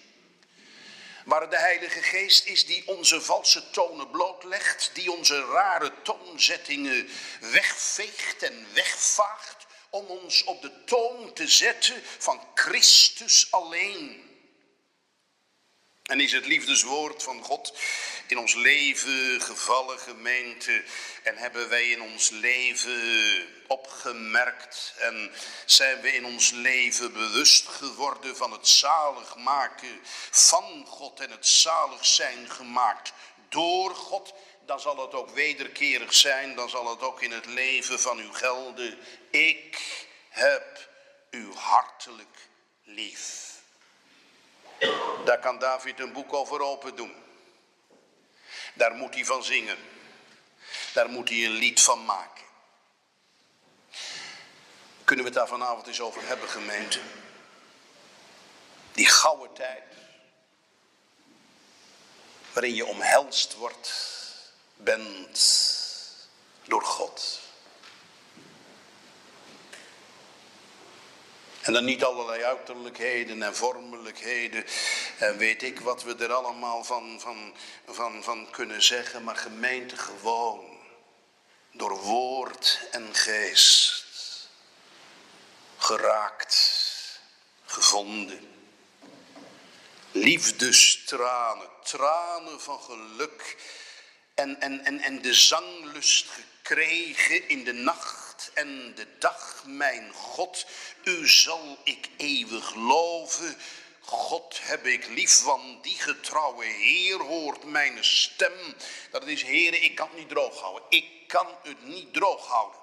Waar 1.25 1.51
de 1.51 1.59
Heilige 1.59 2.03
Geest 2.03 2.47
is 2.47 2.67
die 2.67 2.83
onze 2.87 3.21
valse 3.21 3.71
tonen 3.71 4.11
blootlegt, 4.11 4.91
die 4.95 5.13
onze 5.13 5.45
rare 5.45 5.93
toonzettingen 6.03 7.09
wegveegt 7.41 8.43
en 8.43 8.67
wegvaagt, 8.73 9.67
om 9.91 10.07
ons 10.07 10.45
op 10.45 10.63
de 10.63 10.85
toon 10.85 11.33
te 11.33 11.49
zetten 11.49 12.03
van 12.19 12.41
Christus 12.55 13.47
alleen. 13.51 14.32
En 16.13 16.21
is 16.21 16.33
het 16.33 16.47
liefdeswoord 16.47 17.23
van 17.23 17.43
God 17.43 17.79
in 18.27 18.39
ons 18.39 18.55
leven 18.55 19.41
gevallen, 19.41 19.99
gemeente? 19.99 20.85
En 21.23 21.37
hebben 21.37 21.69
wij 21.69 21.91
in 21.91 22.03
ons 22.03 22.31
leven 22.31 23.47
opgemerkt 23.67 24.95
en 24.99 25.33
zijn 25.67 26.01
we 26.01 26.15
in 26.15 26.25
ons 26.25 26.51
leven 26.51 27.13
bewust 27.13 27.69
geworden 27.69 28.37
van 28.37 28.53
het 28.53 28.69
zalig 28.69 29.37
maken 29.37 30.01
van 30.31 30.87
God 30.87 31.21
en 31.21 31.31
het 31.31 31.47
zalig 31.47 32.07
zijn 32.07 32.51
gemaakt 32.51 33.13
door 33.49 33.95
God? 33.95 34.35
Dan 34.67 34.81
zal 34.81 34.97
het 34.97 35.15
ook 35.15 35.31
wederkerig 35.31 36.15
zijn, 36.15 36.55
dan 36.55 36.71
zal 36.71 36.91
het 36.91 37.01
ook 37.01 37.23
in 37.23 37.33
het 37.33 37.47
leven 37.47 38.01
van 38.01 38.19
u 38.19 38.29
gelden. 38.33 38.99
Ik 39.31 40.07
heb 40.29 40.89
u 41.31 41.53
hartelijk 41.55 42.49
lief. 42.83 43.52
Daar 45.25 45.39
kan 45.39 45.59
David 45.59 46.01
een 46.01 46.13
boek 46.13 46.33
over 46.33 46.61
open 46.61 46.97
doen. 46.97 47.15
Daar 48.75 48.95
moet 48.95 49.15
hij 49.15 49.25
van 49.25 49.45
zingen. 49.45 49.79
Daar 50.93 51.09
moet 51.09 51.29
hij 51.29 51.45
een 51.45 51.51
lied 51.51 51.83
van 51.83 52.05
maken. 52.05 52.45
Kunnen 55.05 55.25
we 55.25 55.31
het 55.31 55.41
daar 55.41 55.59
vanavond 55.59 55.87
eens 55.87 56.01
over 56.01 56.27
hebben, 56.27 56.49
gemeente? 56.49 57.01
Die 58.93 59.07
gouden 59.07 59.53
tijd. 59.53 59.83
Waarin 62.53 62.75
je 62.75 62.87
omhelst 62.87 63.55
wordt, 63.55 63.93
bent 64.77 65.41
door 66.63 66.83
God. 66.83 67.42
En 71.63 71.73
dan 71.73 71.85
niet 71.85 72.05
allerlei 72.05 72.43
uiterlijkheden 72.43 73.43
en 73.43 73.57
vormelijkheden 73.57 74.65
en 75.19 75.37
weet 75.37 75.63
ik 75.63 75.81
wat 75.81 76.03
we 76.03 76.15
er 76.15 76.33
allemaal 76.33 76.85
van, 76.85 77.21
van, 77.21 77.55
van, 77.87 78.23
van 78.23 78.51
kunnen 78.51 78.83
zeggen, 78.83 79.25
maar 79.25 79.37
gemeente 79.37 79.97
gewoon 79.97 80.79
door 81.73 81.99
woord 81.99 82.81
en 82.91 83.15
geest 83.15 84.05
geraakt, 85.77 86.81
gevonden. 87.65 88.51
Liefdestranen, 90.11 91.69
tranen 91.83 92.61
van 92.61 92.81
geluk 92.81 93.57
en, 94.35 94.61
en, 94.61 94.85
en, 94.85 95.01
en 95.01 95.23
de 95.23 95.35
zanglust 95.35 96.27
gekregen 96.29 97.49
in 97.49 97.65
de 97.65 97.73
nacht 97.73 98.22
en 98.55 98.95
de 98.95 99.07
dag, 99.19 99.65
mijn 99.67 100.13
God, 100.13 100.67
u 101.05 101.29
zal 101.29 101.79
ik 101.85 102.09
eeuwig 102.17 102.75
loven. 102.75 103.57
God 104.01 104.61
heb 104.63 104.87
ik 104.87 105.07
lief, 105.07 105.43
want 105.43 105.83
die 105.85 105.99
getrouwe 105.99 106.65
Heer 106.65 107.19
hoort 107.19 107.65
mijn 107.65 108.05
stem. 108.05 108.75
Dat 109.11 109.27
is, 109.27 109.43
Heer, 109.43 109.83
ik 109.83 109.95
kan 109.95 110.09
het 110.09 110.19
niet 110.19 110.29
droog 110.29 110.61
houden. 110.61 110.83
Ik 110.89 111.29
kan 111.29 111.47
het 111.63 111.83
niet 111.83 112.13
droog 112.13 112.47
houden. 112.47 112.81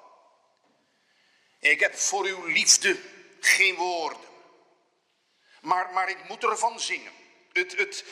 Ik 1.60 1.80
heb 1.80 1.98
voor 1.98 2.26
uw 2.26 2.46
liefde 2.46 3.00
geen 3.40 3.76
woorden. 3.76 4.28
Maar, 5.62 5.94
maar 5.94 6.10
ik 6.10 6.28
moet 6.28 6.44
ervan 6.44 6.80
zingen. 6.80 7.12
Het, 7.54 7.78
het, 7.78 8.04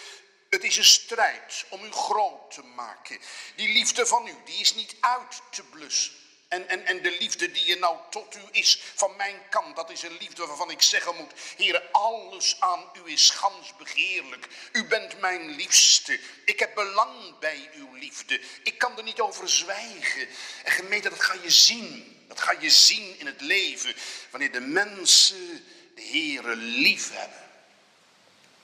het 0.50 0.64
is 0.64 0.78
een 0.78 0.84
strijd 0.84 1.66
om 1.70 1.84
u 1.84 1.92
groot 1.92 2.52
te 2.52 2.64
maken. 2.64 3.20
Die 3.56 3.70
liefde 3.70 4.06
van 4.06 4.28
u, 4.28 4.36
die 4.46 4.60
is 4.60 4.76
niet 4.76 4.96
uit 5.00 5.42
te 5.52 5.64
blussen. 5.64 6.14
En, 6.48 6.70
en, 6.70 6.86
en 6.86 7.02
de 7.02 7.16
liefde 7.20 7.52
die 7.52 7.66
je 7.66 7.76
nou 7.76 7.98
tot 8.10 8.36
u 8.36 8.42
is 8.52 8.80
van 8.96 9.16
mijn 9.16 9.36
kant, 9.50 9.76
dat 9.76 9.90
is 9.90 10.02
een 10.02 10.18
liefde 10.20 10.46
waarvan 10.46 10.72
ik 10.72 10.82
zeggen 10.82 11.16
moet, 11.16 11.34
Heere, 11.58 11.92
alles 11.92 12.60
aan 12.60 12.90
u 12.94 13.12
is 13.12 13.30
gans 13.30 13.76
begeerlijk. 13.78 14.48
U 14.72 14.86
bent 14.86 15.20
mijn 15.20 15.50
liefste. 15.50 16.20
Ik 16.46 16.60
heb 16.60 16.76
belang 16.76 17.40
bij 17.40 17.70
uw 17.74 17.94
liefde. 17.94 18.42
Ik 18.64 18.78
kan 18.78 18.98
er 18.98 19.04
niet 19.04 19.20
over 19.20 19.50
zwijgen. 19.50 20.28
En 20.64 20.72
gemeente, 20.72 21.10
dat 21.10 21.22
ga 21.22 21.34
je 21.44 21.50
zien. 21.50 22.16
Dat 22.28 22.42
ga 22.42 22.52
je 22.52 22.70
zien 22.70 23.20
in 23.20 23.26
het 23.26 23.42
leven, 23.42 23.96
wanneer 24.30 24.52
de 24.52 24.60
mensen 24.60 25.66
de 25.96 26.02
Heere 26.02 26.56
lief 26.56 27.12
hebben. 27.12 27.50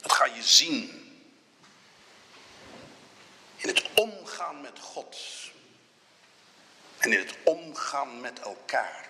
Dat 0.02 0.12
ga 0.12 0.26
je 0.26 0.43
zien 0.43 1.02
in 3.56 3.67
het 3.67 3.84
omgaan 3.93 4.62
met 4.62 4.80
God 4.80 5.17
en 7.04 7.12
in 7.12 7.20
het 7.20 7.36
omgaan 7.44 8.22
met 8.22 8.39
elkaar. 8.39 9.10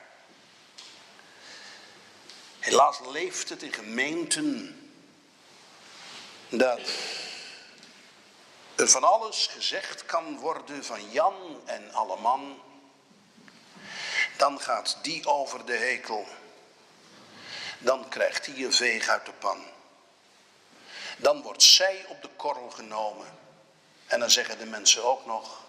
Helaas 2.60 3.00
leeft 3.00 3.50
het 3.50 3.64
in 3.64 3.74
gemeenten 3.74 4.80
dat 6.50 6.80
er 8.76 8.90
van 8.90 9.04
alles 9.04 9.48
gezegd 9.48 10.06
kan 10.06 10.38
worden 10.38 10.86
van 10.86 11.12
Jan 11.12 11.62
en 11.66 11.94
Alleman. 11.94 12.62
Dan 14.38 14.60
gaat 14.60 14.98
die 15.02 15.28
over 15.28 15.66
de 15.66 15.76
hekel. 15.76 16.28
Dan 17.80 18.10
krijgt 18.10 18.46
hij 18.46 18.56
een 18.56 18.74
veeg 18.74 19.08
uit 19.08 19.26
de 19.26 19.34
pan. 19.34 19.64
Dan 21.18 21.42
wordt 21.42 21.64
zij 21.64 22.06
op 22.08 22.22
de 22.22 22.30
korrel 22.36 22.70
genomen. 22.70 23.28
En 24.06 24.20
dan 24.20 24.30
zeggen 24.30 24.58
de 24.58 24.66
mensen 24.66 25.04
ook 25.04 25.26
nog, 25.26 25.62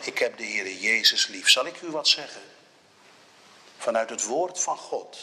ik 0.00 0.18
heb 0.18 0.38
de 0.38 0.44
Heer 0.44 0.72
Jezus 0.72 1.26
lief. 1.26 1.48
Zal 1.48 1.66
ik 1.66 1.80
u 1.80 1.90
wat 1.90 2.08
zeggen? 2.08 2.42
Vanuit 3.78 4.10
het 4.10 4.24
woord 4.24 4.60
van 4.60 4.76
God. 4.76 5.18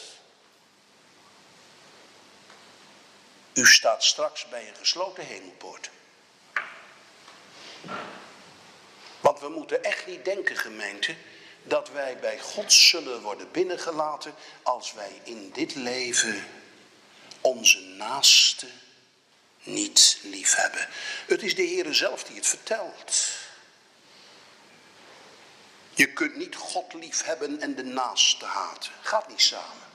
U 3.54 3.66
staat 3.66 4.04
straks 4.04 4.48
bij 4.48 4.68
een 4.68 4.76
gesloten 4.76 5.26
hemelpoort. 5.26 5.90
Want 9.20 9.40
we 9.40 9.48
moeten 9.48 9.84
echt 9.84 10.06
niet 10.06 10.24
denken, 10.24 10.56
gemeente, 10.56 11.16
dat 11.62 11.90
wij 11.90 12.18
bij 12.18 12.38
God 12.38 12.72
zullen 12.72 13.22
worden 13.22 13.50
binnengelaten 13.50 14.34
als 14.62 14.92
wij 14.92 15.20
in 15.22 15.50
dit 15.50 15.74
leven 15.74 16.46
onze 17.40 17.80
naaste 17.80 18.66
niet 19.62 20.18
lief 20.22 20.54
hebben. 20.54 20.88
Het 21.26 21.42
is 21.42 21.54
de 21.54 21.62
Heer 21.62 21.94
zelf 21.94 22.24
die 22.24 22.36
het 22.36 22.46
vertelt. 22.46 23.30
Je 25.96 26.12
kunt 26.12 26.36
niet 26.36 26.56
God 26.56 26.92
lief 26.92 27.22
hebben 27.22 27.60
en 27.60 27.74
de 27.74 27.84
naaste 27.84 28.44
haten. 28.44 28.92
Gaat 29.00 29.28
niet 29.28 29.40
samen. 29.40 29.86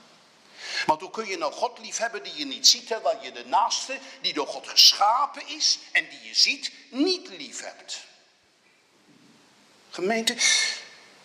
Want 0.86 1.00
hoe 1.00 1.10
kun 1.10 1.26
je 1.26 1.36
nou 1.36 1.52
God 1.52 1.78
lief 1.78 1.96
hebben 1.96 2.22
die 2.22 2.34
je 2.34 2.44
niet 2.44 2.68
ziet, 2.68 2.86
terwijl 2.86 3.22
je 3.22 3.32
de 3.32 3.44
naaste, 3.44 3.98
die 4.20 4.32
door 4.32 4.46
God 4.46 4.68
geschapen 4.68 5.46
is 5.48 5.78
en 5.92 6.08
die 6.08 6.22
je 6.22 6.34
ziet, 6.34 6.72
niet 6.90 7.28
lief 7.28 7.60
hebt? 7.60 8.04
Gemeente, 9.90 10.34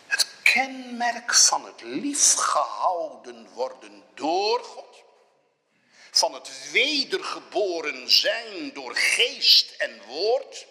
het 0.08 0.28
kenmerk 0.44 1.34
van 1.34 1.66
het 1.66 1.82
liefgehouden 1.82 3.50
worden 3.54 4.04
door 4.14 4.64
God, 4.64 5.04
van 6.12 6.34
het 6.34 6.72
wedergeboren 6.72 8.12
zijn 8.12 8.74
door 8.74 8.96
geest 8.96 9.72
en 9.78 10.02
woord, 10.06 10.66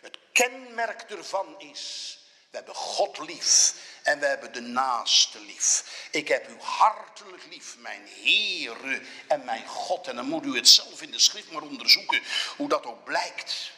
het 0.00 0.18
kenmerk 0.32 1.02
ervan 1.02 1.60
is 1.60 2.18
we 2.50 2.56
hebben 2.56 2.74
God 2.74 3.18
lief 3.18 3.74
en 4.02 4.20
we 4.20 4.26
hebben 4.26 4.52
de 4.52 4.60
naaste 4.60 5.40
lief. 5.40 5.84
Ik 6.10 6.28
heb 6.28 6.48
u 6.48 6.60
hartelijk 6.60 7.42
lief, 7.50 7.76
mijn 7.78 8.08
Heere 8.22 9.02
en 9.26 9.44
mijn 9.44 9.66
God. 9.66 10.06
En 10.06 10.16
dan 10.16 10.28
moet 10.28 10.44
u 10.44 10.56
het 10.56 10.68
zelf 10.68 11.02
in 11.02 11.10
de 11.10 11.18
schrift 11.18 11.50
maar 11.50 11.62
onderzoeken 11.62 12.22
hoe 12.56 12.68
dat 12.68 12.86
ook 12.86 13.04
blijkt. 13.04 13.70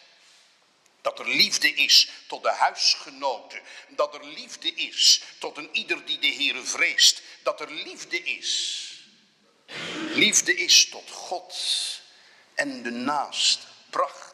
Dat 1.01 1.19
er 1.19 1.29
liefde 1.29 1.75
is 1.75 2.11
tot 2.27 2.43
de 2.43 2.51
huisgenoten. 2.51 3.61
Dat 3.89 4.15
er 4.15 4.25
liefde 4.25 4.75
is 4.75 5.23
tot 5.39 5.57
een 5.57 5.69
ieder 5.73 6.05
die 6.07 6.19
de 6.19 6.35
Heere 6.35 6.63
vreest. 6.63 7.23
Dat 7.43 7.61
er 7.61 7.71
liefde 7.71 8.23
is. 8.23 8.87
Liefde 10.15 10.57
is 10.57 10.89
tot 10.89 11.11
God 11.11 11.55
en 12.55 12.83
de 12.83 12.91
naaste. 12.91 13.67
Prachtig. 13.91 14.32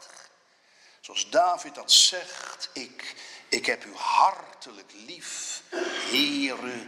Zoals 1.09 1.31
David 1.31 1.75
dat 1.75 1.93
zegt, 1.93 2.71
ik 2.73 3.15
ik 3.49 3.67
heb 3.67 3.85
u 3.85 3.95
hartelijk 3.95 4.93
lief, 4.93 5.63
Heere, 6.11 6.87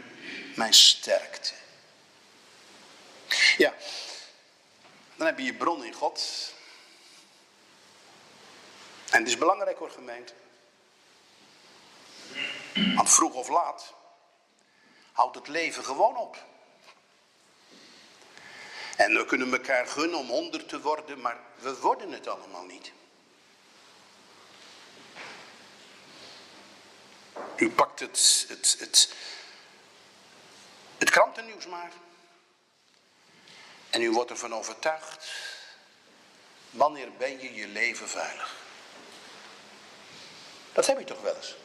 mijn 0.57 0.75
sterkte. 0.75 1.53
Ja, 3.57 3.75
dan 5.17 5.27
heb 5.27 5.39
je 5.39 5.45
je 5.45 5.55
bron 5.55 5.85
in 5.85 5.93
God. 5.93 6.53
En 9.11 9.19
het 9.19 9.29
is 9.29 9.39
belangrijk 9.39 9.79
hoor, 9.79 9.91
gemeente. 9.91 10.33
Want 12.95 13.11
vroeg 13.11 13.35
of 13.35 13.49
laat 13.49 13.95
houdt 15.13 15.37
het 15.37 15.49
leven 15.49 15.85
gewoon 15.85 16.17
op. 16.17 16.45
En 18.97 19.15
we 19.15 19.25
kunnen 19.25 19.53
elkaar 19.53 19.87
gunnen 19.87 20.19
om 20.19 20.29
honderd 20.29 20.69
te 20.69 20.81
worden, 20.81 21.21
maar 21.21 21.39
we 21.59 21.79
worden 21.79 22.13
het 22.13 22.27
allemaal 22.27 22.65
niet. 22.65 22.93
U 27.57 27.71
pakt 27.71 28.01
het, 28.01 28.47
het, 28.49 28.77
het, 28.79 29.15
het 30.99 31.11
krantennieuws 31.11 31.67
maar. 31.67 31.93
En 33.91 34.03
u 34.03 34.11
wordt 34.11 34.31
ervan 34.31 34.55
overtuigd 34.55 35.31
Wanneer 36.71 37.13
ben 37.13 37.41
je 37.41 37.55
je 37.55 37.67
leven 37.67 38.09
veilig? 38.09 38.57
Dat 40.73 40.87
heb 40.87 40.99
je 40.99 41.05
toch 41.05 41.21
wel 41.21 41.37
eens? 41.37 41.57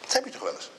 Dat 0.00 0.12
heb 0.12 0.24
je 0.24 0.30
toch 0.30 0.42
wel 0.42 0.54
eens? 0.54 0.70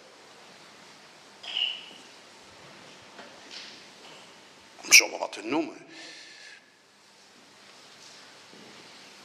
Om 4.84 4.92
zomaar 4.92 5.20
wat 5.20 5.32
te 5.32 5.42
noemen. 5.42 5.88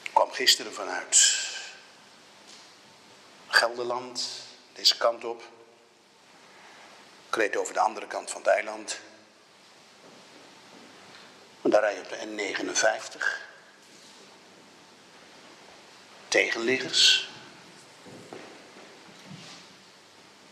Ik 0.02 0.10
kwam 0.12 0.30
gisteren 0.30 0.74
vanuit 0.74 1.35
Gelderland, 3.56 4.28
deze 4.72 4.96
kant 4.96 5.24
op. 5.24 5.42
Ik 7.28 7.36
reed 7.36 7.56
over 7.56 7.74
de 7.74 7.80
andere 7.80 8.06
kant 8.06 8.30
van 8.30 8.40
het 8.40 8.50
eiland. 8.50 9.00
En 11.62 11.70
daar 11.70 11.80
rij 11.80 11.94
je 11.94 12.00
op 12.00 12.08
de 12.08 12.16
N59. 12.16 13.22
Tegenliggers. 16.28 17.28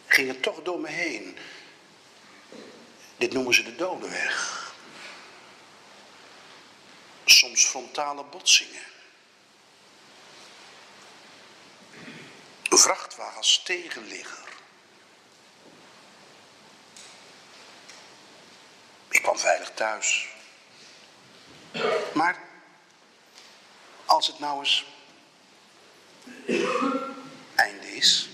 Gingen 0.07 0.41
toch 0.41 0.63
door 0.63 0.81
me 0.81 0.89
heen. 0.89 1.39
Dit 3.17 3.33
noemen 3.33 3.55
ze 3.55 3.63
de 3.63 3.77
dodenweg. 3.77 4.75
Soms 7.25 7.65
frontale 7.65 8.25
botsingen. 8.25 8.94
Vrachtwagen 12.79 13.65
tegenligger. 13.65 14.53
Ik 19.09 19.23
kwam 19.23 19.39
veilig 19.39 19.71
thuis. 19.75 20.29
Maar 22.15 22.39
als 24.05 24.27
het 24.27 24.39
nou 24.39 24.59
eens 24.59 24.87
einde 27.55 27.97
is. 27.97 28.29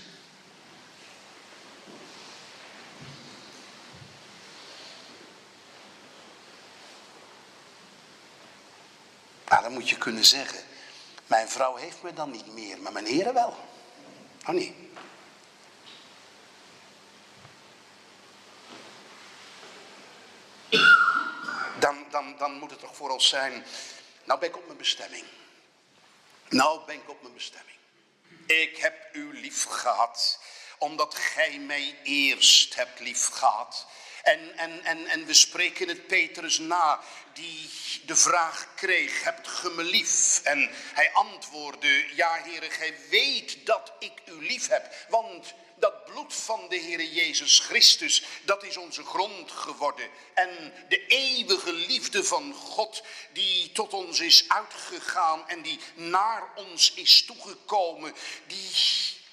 Nou, 9.47 9.63
dan 9.63 9.71
moet 9.71 9.89
je 9.89 9.97
kunnen 9.97 10.25
zeggen, 10.25 10.63
mijn 11.25 11.49
vrouw 11.49 11.75
heeft 11.75 12.01
me 12.01 12.13
dan 12.13 12.31
niet 12.31 12.53
meer, 12.53 12.79
maar 12.79 12.91
mijn 12.91 13.05
heren 13.05 13.33
wel. 13.33 13.70
Oh? 14.47 14.73
Dan, 21.79 22.05
dan, 22.09 22.37
dan 22.37 22.53
moet 22.53 22.71
het 22.71 22.79
toch 22.79 22.95
voor 22.95 23.09
ons 23.09 23.27
zijn, 23.27 23.65
nou 24.23 24.39
ben 24.39 24.49
ik 24.49 24.57
op 24.57 24.65
mijn 24.65 24.77
bestemming. 24.77 25.25
Nou 26.49 26.85
ben 26.85 26.95
ik 26.95 27.09
op 27.09 27.21
mijn 27.21 27.33
bestemming. 27.33 27.77
Ik 28.45 28.77
heb 28.77 29.15
u 29.15 29.39
lief 29.41 29.63
gehad, 29.63 30.39
omdat 30.77 31.15
gij 31.15 31.59
mij 31.59 31.99
eerst 32.03 32.75
hebt 32.75 32.99
lief 32.99 33.27
gehad. 33.27 33.87
En, 34.21 34.57
en, 34.57 34.83
en, 34.83 35.07
en 35.07 35.25
we 35.25 35.33
spreken 35.33 35.87
het 35.87 36.07
Petrus 36.07 36.57
na, 36.57 36.99
die 37.33 37.69
de 38.05 38.15
vraag 38.15 38.67
kreeg, 38.75 39.23
hebt 39.23 39.47
ge 39.47 39.69
me 39.69 39.83
lief? 39.83 40.41
En 40.43 40.69
hij 40.93 41.11
antwoordde, 41.11 42.05
ja 42.15 42.33
heren, 42.33 42.71
gij 42.71 42.95
weet 43.09 43.65
dat 43.65 43.91
ik 43.99 44.21
u 44.25 44.45
lief 44.45 44.67
heb. 44.67 44.93
Want 45.09 45.53
dat 45.81 46.05
bloed 46.05 46.33
van 46.33 46.69
de 46.69 46.79
Heere 46.79 47.13
Jezus 47.13 47.59
Christus, 47.59 48.23
dat 48.43 48.63
is 48.63 48.77
onze 48.77 49.03
grond 49.03 49.51
geworden. 49.51 50.09
En 50.33 50.73
de 50.89 51.05
eeuwige 51.07 51.73
liefde 51.73 52.23
van 52.23 52.53
God, 52.53 53.03
die 53.33 53.71
tot 53.71 53.93
ons 53.93 54.19
is 54.19 54.45
uitgegaan 54.47 55.47
en 55.47 55.61
die 55.61 55.79
naar 55.93 56.43
ons 56.55 56.93
is 56.93 57.25
toegekomen, 57.25 58.13
die, 58.47 58.71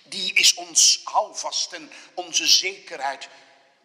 die 0.02 0.34
is 0.34 0.54
ons 0.54 1.00
houvast 1.04 1.72
en 1.72 1.92
onze 2.14 2.46
zekerheid. 2.46 3.28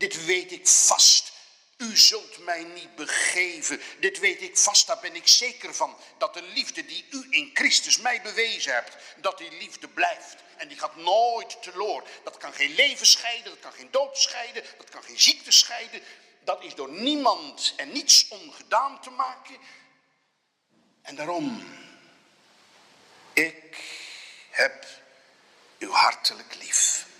Dit 0.03 0.25
weet 0.25 0.51
ik 0.51 0.67
vast. 0.67 1.31
U 1.77 1.97
zult 1.97 2.37
mij 2.37 2.63
niet 2.63 2.95
begeven. 2.95 3.81
Dit 3.99 4.19
weet 4.19 4.41
ik 4.41 4.57
vast, 4.57 4.87
daar 4.87 4.99
ben 4.99 5.15
ik 5.15 5.27
zeker 5.27 5.75
van. 5.75 5.97
Dat 6.17 6.33
de 6.33 6.41
liefde 6.41 6.85
die 6.85 7.05
u 7.09 7.27
in 7.29 7.51
Christus 7.53 7.97
mij 7.97 8.21
bewezen 8.21 8.73
hebt, 8.73 8.97
dat 9.21 9.37
die 9.37 9.51
liefde 9.51 9.87
blijft. 9.87 10.35
En 10.57 10.67
die 10.67 10.79
gaat 10.79 10.95
nooit 10.95 11.61
teloor. 11.61 12.07
Dat 12.23 12.37
kan 12.37 12.53
geen 12.53 12.75
leven 12.75 13.05
scheiden, 13.05 13.51
dat 13.51 13.59
kan 13.59 13.73
geen 13.73 13.91
dood 13.91 14.17
scheiden, 14.17 14.63
dat 14.77 14.89
kan 14.89 15.03
geen 15.03 15.19
ziekte 15.19 15.51
scheiden. 15.51 16.01
Dat 16.43 16.63
is 16.63 16.75
door 16.75 16.89
niemand 16.89 17.73
en 17.77 17.91
niets 17.91 18.27
ongedaan 18.27 19.01
te 19.01 19.09
maken. 19.09 19.57
En 21.01 21.15
daarom, 21.15 21.67
ik 23.33 23.77
heb 24.49 24.85
u 25.77 25.89
hartelijk 25.89 26.55
lief. 26.55 27.11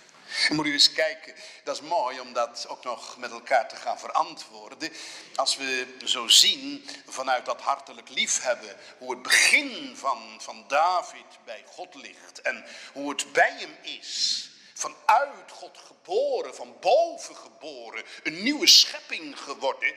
Moet 0.50 0.66
u 0.66 0.72
eens 0.72 0.92
kijken, 0.92 1.34
dat 1.64 1.76
is 1.76 1.88
mooi 1.88 2.20
om 2.20 2.32
dat 2.32 2.66
ook 2.68 2.84
nog 2.84 3.16
met 3.16 3.30
elkaar 3.30 3.68
te 3.68 3.76
gaan 3.76 3.98
verantwoorden. 3.98 4.92
Als 5.34 5.56
we 5.56 5.96
zo 6.04 6.28
zien 6.28 6.88
vanuit 7.06 7.46
dat 7.46 7.60
hartelijk 7.60 8.08
liefhebben 8.08 8.76
hoe 8.98 9.10
het 9.10 9.22
begin 9.22 9.96
van, 9.96 10.36
van 10.40 10.64
David 10.68 11.24
bij 11.44 11.64
God 11.66 11.94
ligt 11.94 12.40
en 12.42 12.64
hoe 12.92 13.10
het 13.10 13.32
bij 13.32 13.54
hem 13.58 13.76
is. 13.82 14.48
Vanuit 14.74 15.50
God 15.50 15.78
geboren, 15.78 16.54
van 16.54 16.76
boven 16.80 17.36
geboren, 17.36 18.04
een 18.22 18.42
nieuwe 18.42 18.66
schepping 18.66 19.40
geworden. 19.40 19.94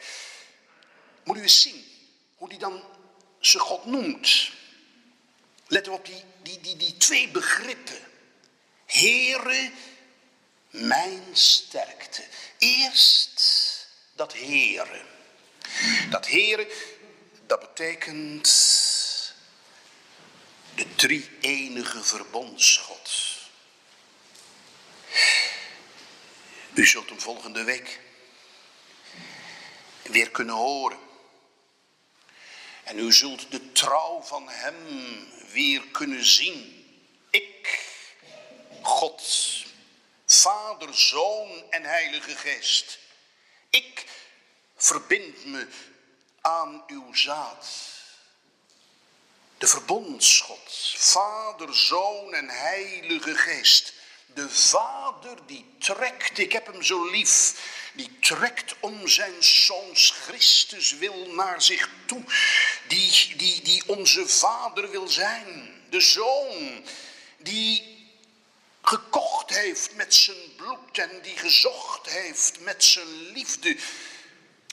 Moet 1.23 1.37
u 1.37 1.41
eens 1.41 1.61
zien 1.61 1.85
hoe 2.35 2.47
hij 2.47 2.57
dan 2.57 2.83
zijn 3.39 3.63
God 3.63 3.85
noemt. 3.85 4.51
Let 5.67 5.87
op 5.87 6.05
die, 6.05 6.23
die, 6.41 6.59
die, 6.59 6.77
die 6.77 6.97
twee 6.97 7.29
begrippen. 7.29 8.05
Here 8.85 9.71
mijn 10.77 11.23
sterkte. 11.31 12.23
Eerst 12.57 13.41
dat 14.13 14.33
Heere. 14.33 15.01
Dat 16.09 16.27
Heere, 16.27 16.67
dat 17.45 17.59
betekent 17.59 18.47
de 20.75 20.95
drie 20.95 21.29
enige 21.39 22.03
verbondsgod. 22.03 23.35
U 26.73 26.85
zult 26.85 27.09
hem 27.09 27.19
volgende 27.19 27.63
week 27.63 27.99
weer 30.03 30.31
kunnen 30.31 30.55
horen. 30.55 30.99
En 32.83 32.99
u 32.99 33.13
zult 33.13 33.51
de 33.51 33.71
trouw 33.71 34.21
van 34.21 34.49
hem 34.49 34.75
weer 35.51 35.81
kunnen 35.91 36.25
zien. 36.25 36.85
Ik, 37.29 37.85
God, 38.81 39.56
Vader, 40.47 40.93
Zoon 40.93 41.63
en 41.69 41.83
Heilige 41.83 42.35
Geest. 42.35 42.99
Ik 43.69 44.05
verbind 44.75 45.45
me 45.45 45.67
aan 46.41 46.83
uw 46.87 47.13
zaad. 47.13 47.67
De 49.57 49.67
verbondsgod, 49.67 50.93
Vader, 50.95 51.75
Zoon 51.75 52.33
en 52.33 52.49
Heilige 52.49 53.35
Geest. 53.35 53.93
De 54.25 54.49
Vader 54.49 55.37
die 55.45 55.65
trekt, 55.79 56.37
ik 56.37 56.51
heb 56.51 56.65
hem 56.65 56.83
zo 56.83 57.09
lief, 57.09 57.61
die 57.93 58.19
trekt 58.19 58.75
om 58.79 59.07
zijn 59.07 59.43
Zoons 59.43 60.11
Christus 60.11 60.91
wil 60.91 61.27
naar 61.27 61.61
zich 61.61 61.89
toe. 62.05 62.23
Die, 62.87 63.35
die, 63.35 63.61
die 63.61 63.83
onze 63.85 64.27
Vader 64.27 64.89
wil 64.89 65.07
zijn. 65.07 65.81
De 65.89 66.01
Zoon 66.01 66.85
die 67.37 67.96
gekocht 68.87 69.49
heeft 69.49 69.95
met 69.95 70.15
zijn 70.15 70.55
bloed 70.55 70.97
en 70.97 71.21
die 71.21 71.37
gezocht 71.37 72.09
heeft 72.09 72.59
met 72.59 72.83
zijn 72.83 73.31
liefde. 73.31 73.77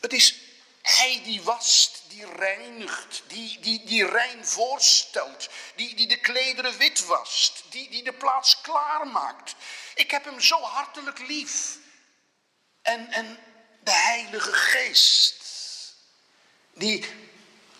Het 0.00 0.12
is 0.12 0.34
hij 0.82 1.20
die 1.24 1.42
wast, 1.42 2.02
die 2.08 2.26
reinigt, 2.26 3.22
die, 3.26 3.60
die, 3.60 3.84
die 3.84 4.06
rein 4.06 4.46
voorstelt, 4.46 5.48
die, 5.74 5.94
die 5.94 6.06
de 6.06 6.20
klederen 6.20 6.78
wit 6.78 7.06
wast, 7.06 7.64
die, 7.70 7.90
die 7.90 8.02
de 8.02 8.12
plaats 8.12 8.60
klaarmaakt. 8.60 9.54
Ik 9.94 10.10
heb 10.10 10.24
hem 10.24 10.40
zo 10.40 10.60
hartelijk 10.60 11.18
lief. 11.18 11.78
En, 12.82 13.12
en 13.12 13.38
de 13.84 13.90
Heilige 13.90 14.52
Geest, 14.52 15.42
die 16.74 17.04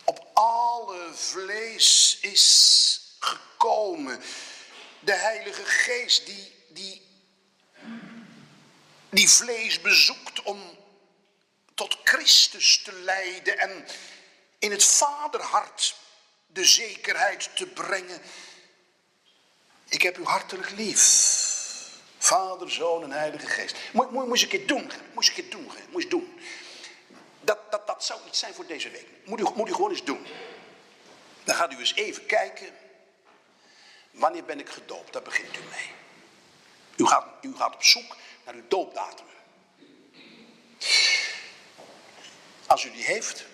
op 0.05 0.27
alle 0.33 1.11
vlees 1.15 2.19
is 2.21 3.01
gekomen 3.19 4.23
de 5.05 5.15
Heilige 5.15 5.65
Geest 5.65 6.27
die, 6.27 6.53
die, 6.69 7.03
die 9.11 9.29
vlees 9.29 9.81
bezoekt 9.81 10.43
om 10.43 10.79
tot 11.75 11.99
Christus 12.05 12.83
te 12.83 12.93
leiden 12.93 13.59
en 13.59 13.87
in 14.59 14.71
het 14.71 14.85
vaderhart 14.85 15.97
de 16.47 16.65
zekerheid 16.65 17.51
te 17.57 17.67
brengen. 17.67 18.21
Ik 19.89 20.03
heb 20.03 20.19
u 20.19 20.25
hartelijk 20.25 20.71
lief. 20.71 21.33
Vader, 22.19 22.71
Zoon 22.71 23.03
en 23.03 23.11
Heilige 23.11 23.47
Geest. 23.47 23.77
Moet, 23.93 24.11
moet, 24.11 24.27
moet 24.27 24.43
een 24.43 24.49
keer 24.49 24.67
doen. 24.67 24.91
Moet 25.13 25.29
een 25.29 25.35
keer 25.35 25.51
doen. 25.51 25.71
Moet 25.91 26.03
je 26.03 26.09
doen. 26.09 26.41
Dat, 27.41 27.71
dat, 27.71 27.87
dat 27.87 28.05
dat 28.05 28.05
zou 28.05 28.21
iets 28.27 28.39
zijn 28.39 28.55
voor 28.55 28.67
deze 28.67 28.91
week. 28.91 29.07
Moet 29.25 29.41
u, 29.41 29.43
moet 29.55 29.69
u 29.69 29.73
gewoon 29.73 29.91
eens 29.91 30.05
doen. 30.05 30.27
Dan 31.45 31.55
gaat 31.55 31.73
u 31.73 31.79
eens 31.79 31.95
even 31.95 32.27
kijken. 32.27 32.67
Wanneer 34.15 34.45
ben 34.45 34.61
ik 34.61 34.69
gedoopt? 34.69 35.13
Daar 35.13 35.23
begint 35.23 35.57
u 35.57 35.61
mee. 35.71 35.91
U 36.97 37.07
gaat, 37.07 37.27
u 37.41 37.57
gaat 37.57 37.75
op 37.75 37.83
zoek 37.83 38.17
naar 38.45 38.55
uw 38.55 38.69
doopdatum. 38.69 39.27
Als 42.67 42.85
u 42.85 42.91
die 42.91 43.05
heeft, 43.05 43.45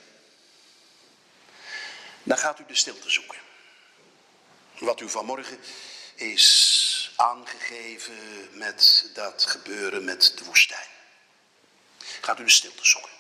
dan 2.23 2.38
gaat 2.38 2.59
u 2.59 2.64
de 2.66 2.75
stilte 2.75 3.11
zoeken. 3.11 3.38
Wat 4.79 5.01
u 5.01 5.09
vanmorgen 5.09 5.61
is 6.14 7.12
aangegeven 7.16 8.49
met 8.59 9.11
dat 9.14 9.44
gebeuren 9.46 10.05
met 10.05 10.33
de 10.37 10.44
woestijn. 10.44 10.88
Gaat 12.20 12.38
u 12.38 12.44
de 12.44 12.51
stilte 12.51 12.85
zoeken. 12.85 13.11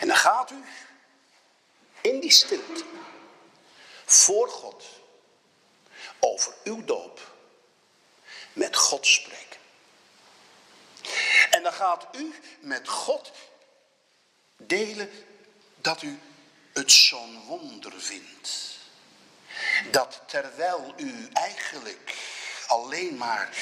En 0.00 0.08
dan 0.08 0.16
gaat 0.16 0.50
u 0.50 0.62
in 2.00 2.20
die 2.20 2.30
stilte 2.30 2.84
voor 4.04 4.48
God 4.48 4.84
over 6.20 6.52
uw 6.64 6.84
doop 6.84 7.34
met 8.52 8.76
God 8.76 9.06
spreken. 9.06 9.60
En 11.50 11.62
dan 11.62 11.72
gaat 11.72 12.06
u 12.12 12.34
met 12.60 12.88
God 12.88 13.32
delen 14.56 15.10
dat 15.80 16.02
u 16.02 16.20
het 16.72 16.92
zo'n 16.92 17.44
wonder 17.46 17.92
vindt. 17.96 18.78
Dat 19.90 20.22
terwijl 20.26 20.94
u 20.96 21.28
eigenlijk 21.32 22.14
alleen 22.66 23.16
maar 23.16 23.56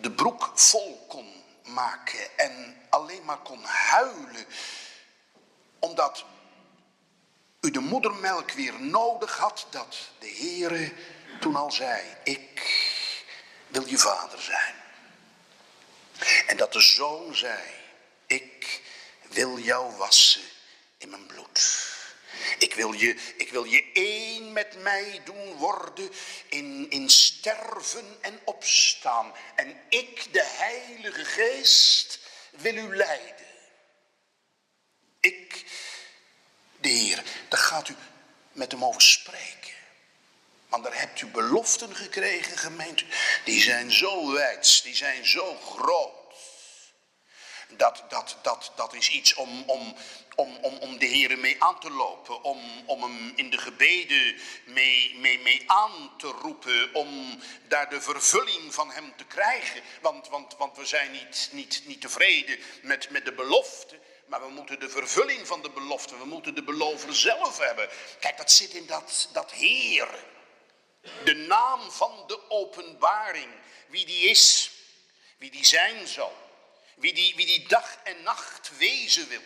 de 0.00 0.10
broek 0.10 0.50
vol 0.54 1.04
kon 1.08 1.42
maken 1.64 2.38
en 2.38 2.76
alleen 2.88 3.24
maar 3.24 3.38
kon 3.38 3.64
huilen, 3.64 4.46
omdat 5.78 6.24
u 7.60 7.70
de 7.70 7.80
moedermelk 7.80 8.50
weer 8.50 8.80
nodig 8.80 9.36
had, 9.36 9.66
dat 9.70 9.96
de 10.18 10.28
Heere 10.28 10.92
toen 11.40 11.56
al 11.56 11.70
zei, 11.70 12.16
ik 12.24 12.74
wil 13.66 13.86
je 13.86 13.98
vader 13.98 14.40
zijn. 14.40 14.74
En 16.46 16.56
dat 16.56 16.72
de 16.72 16.80
zoon 16.80 17.34
zei, 17.34 17.62
ik 18.26 18.80
wil 19.28 19.58
jou 19.58 19.96
wassen 19.96 20.42
in 20.98 21.10
mijn 21.10 21.26
bloed. 21.26 21.88
Ik 22.58 22.74
wil 22.74 22.92
je, 22.92 23.34
ik 23.36 23.50
wil 23.50 23.64
je 23.64 23.90
één 23.92 24.52
met 24.52 24.82
mij 24.82 25.20
doen 25.24 25.56
worden 25.56 26.10
in, 26.48 26.90
in 26.90 27.10
sterven 27.10 28.18
en 28.20 28.40
opstaan. 28.44 29.32
En 29.54 29.80
ik, 29.88 30.32
de 30.32 30.44
Heilige 30.44 31.24
Geest, 31.24 32.20
wil 32.50 32.74
u 32.74 32.96
leiden. 32.96 33.46
Ik, 35.20 35.64
de 36.80 36.88
Heer, 36.88 37.22
daar 37.48 37.60
gaat 37.60 37.88
u 37.88 37.96
met 38.52 38.72
hem 38.72 38.84
over 38.84 39.02
spreken. 39.02 39.59
Want 40.70 40.84
daar 40.84 40.98
hebt 40.98 41.20
u 41.20 41.26
beloften 41.26 41.96
gekregen, 41.96 42.58
gemeente. 42.58 43.04
Die 43.44 43.60
zijn 43.60 43.92
zo 43.92 44.32
wijd, 44.32 44.82
die 44.82 44.94
zijn 44.94 45.26
zo 45.26 45.56
groot. 45.56 46.18
Dat, 47.76 48.04
dat, 48.08 48.36
dat, 48.42 48.72
dat 48.76 48.94
is 48.94 49.10
iets 49.10 49.34
om, 49.34 49.62
om, 49.66 49.96
om, 50.34 50.56
om, 50.62 50.76
om 50.76 50.98
de 50.98 51.06
Heer 51.06 51.38
mee 51.38 51.62
aan 51.62 51.80
te 51.80 51.90
lopen. 51.90 52.42
Om, 52.42 52.60
om 52.86 53.02
hem 53.02 53.32
in 53.36 53.50
de 53.50 53.58
gebeden 53.58 54.36
mee, 54.64 55.16
mee, 55.18 55.38
mee 55.38 55.62
aan 55.66 56.12
te 56.16 56.26
roepen. 56.26 56.94
Om 56.94 57.40
daar 57.68 57.90
de 57.90 58.00
vervulling 58.00 58.74
van 58.74 58.90
hem 58.90 59.12
te 59.16 59.24
krijgen. 59.24 59.82
Want, 60.00 60.28
want, 60.28 60.56
want 60.56 60.76
we 60.76 60.86
zijn 60.86 61.12
niet, 61.12 61.48
niet, 61.52 61.82
niet 61.86 62.00
tevreden 62.00 62.58
met, 62.82 63.10
met 63.10 63.24
de 63.24 63.32
belofte. 63.32 63.98
Maar 64.26 64.40
we 64.40 64.48
moeten 64.48 64.80
de 64.80 64.88
vervulling 64.88 65.46
van 65.46 65.62
de 65.62 65.70
belofte. 65.70 66.18
We 66.18 66.24
moeten 66.24 66.54
de 66.54 66.62
belover 66.62 67.14
zelf 67.14 67.58
hebben. 67.58 67.88
Kijk, 68.20 68.36
dat 68.36 68.52
zit 68.52 68.74
in 68.74 68.86
dat, 68.86 69.28
dat 69.32 69.52
Heer. 69.52 70.08
De 71.24 71.34
naam 71.34 71.90
van 71.90 72.24
de 72.26 72.50
openbaring. 72.50 73.52
Wie 73.86 74.06
die 74.06 74.28
is. 74.28 74.70
Wie 75.38 75.50
die 75.50 75.64
zijn 75.64 76.06
zal. 76.06 76.36
Wie 76.94 77.14
die, 77.14 77.36
wie 77.36 77.46
die 77.46 77.68
dag 77.68 77.96
en 78.04 78.22
nacht 78.22 78.70
wezen 78.78 79.28
wil. 79.28 79.40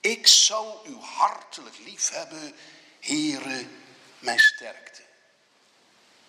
Ik 0.00 0.26
zal 0.26 0.82
u 0.86 0.96
hartelijk 0.96 1.78
lief 1.78 2.08
hebben, 2.08 2.54
Heere, 3.00 3.66
mijn 4.18 4.38
sterkte. 4.38 5.02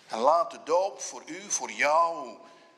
En 0.08 0.18
laat 0.18 0.50
de 0.50 0.62
doop 0.64 1.00
voor 1.00 1.22
u, 1.26 1.50
voor 1.50 1.70
jou, 1.70 2.36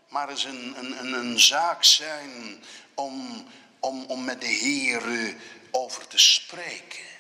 maar 0.09 0.29
eens 0.29 0.45
een, 0.45 0.79
een, 0.79 1.13
een, 1.13 1.41
zaak 1.41 1.85
zijn 1.85 2.65
om, 2.95 3.47
om, 3.81 4.05
om 4.05 4.25
met 4.25 4.41
de 4.41 4.47
Heere 4.47 5.37
over 5.71 6.07
te 6.07 6.19
spreken. 6.19 7.14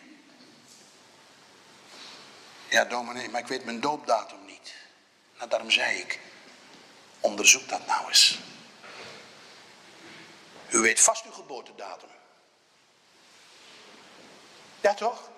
Ja, 2.74 2.84
dominee, 2.84 3.28
maar 3.28 3.40
ik 3.40 3.46
weet 3.46 3.64
mijn 3.64 3.80
doopdatum 3.80 4.44
niet. 4.46 4.74
Nou, 5.36 5.50
daarom 5.50 5.70
zei 5.70 5.98
ik, 5.98 6.20
onderzoek 7.20 7.68
dat 7.68 7.86
nou 7.86 8.08
eens. 8.08 8.38
U 10.68 10.78
weet 10.78 11.00
vast 11.00 11.24
uw 11.24 11.32
geboortedatum. 11.32 12.08
Ja, 14.80 14.94
toch? 14.94 15.30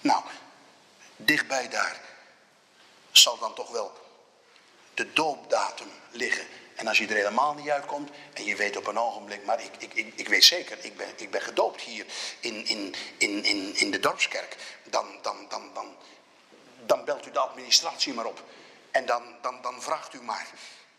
Nou, 0.00 0.24
dichtbij 1.16 1.68
daar 1.68 2.00
zal 3.12 3.38
dan 3.38 3.54
toch 3.54 3.70
wel 3.70 3.92
de 4.94 5.12
doopdatum 5.12 5.90
liggen. 6.10 6.46
En 6.78 6.86
als 6.86 6.98
je 6.98 7.06
er 7.06 7.14
helemaal 7.14 7.54
niet 7.54 7.70
uitkomt 7.70 8.10
en 8.32 8.44
je 8.44 8.56
weet 8.56 8.76
op 8.76 8.86
een 8.86 8.98
ogenblik, 8.98 9.44
maar 9.44 9.62
ik, 9.62 9.70
ik, 9.78 9.94
ik, 9.94 10.12
ik 10.16 10.28
weet 10.28 10.44
zeker, 10.44 10.78
ik 10.84 10.96
ben, 10.96 11.08
ik 11.16 11.30
ben 11.30 11.42
gedoopt 11.42 11.80
hier 11.80 12.06
in, 12.40 12.66
in, 12.66 12.94
in, 13.16 13.44
in, 13.44 13.76
in 13.76 13.90
de 13.90 14.00
dorpskerk, 14.00 14.56
dan, 14.84 15.06
dan, 15.22 15.36
dan, 15.48 15.70
dan, 15.74 15.96
dan 16.86 17.04
belt 17.04 17.26
u 17.26 17.30
de 17.30 17.38
administratie 17.38 18.14
maar 18.14 18.24
op. 18.24 18.42
En 18.90 19.06
dan, 19.06 19.22
dan, 19.42 19.62
dan 19.62 19.82
vraagt 19.82 20.14
u 20.14 20.22
maar, 20.22 20.46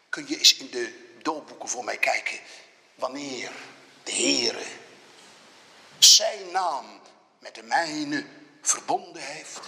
kun 0.09 0.25
je 0.27 0.37
eens 0.37 0.55
in 0.55 0.69
de 0.69 1.15
doopboeken 1.21 1.69
voor 1.69 1.83
mij 1.83 1.97
kijken 1.97 2.39
wanneer 2.95 3.51
de 4.03 4.11
Heere 4.11 4.65
zijn 5.99 6.51
naam 6.51 6.85
met 7.39 7.55
de 7.55 7.63
mijne 7.63 8.25
verbonden 8.61 9.21
heeft. 9.21 9.59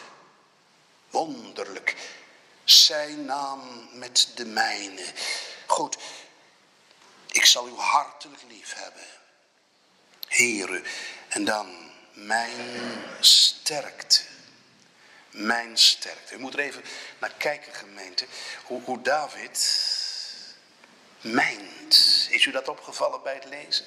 Wonderlijk, 1.09 1.95
zijn 2.63 3.25
naam 3.25 3.89
met 3.91 4.27
de 4.35 4.45
mijne. 4.45 5.05
Goed, 5.65 5.97
ik 7.31 7.45
zal 7.45 7.67
u 7.67 7.73
hartelijk 7.73 8.41
lief 8.49 8.73
hebben. 8.73 9.05
Heere, 10.27 10.81
en 11.29 11.45
dan 11.45 11.91
mijn 12.13 12.51
sterkte. 13.19 14.21
Mijn 15.29 15.77
sterkte. 15.77 16.35
U 16.35 16.39
moet 16.39 16.53
er 16.53 16.59
even 16.59 16.83
naar 17.19 17.33
kijken, 17.37 17.73
gemeente. 17.73 18.25
Hoe, 18.63 18.81
hoe 18.81 19.01
David 19.01 19.89
mijnt. 21.21 22.27
Is 22.29 22.45
u 22.45 22.51
dat 22.51 22.67
opgevallen 22.67 23.23
bij 23.23 23.33
het 23.33 23.45
lezen? 23.45 23.85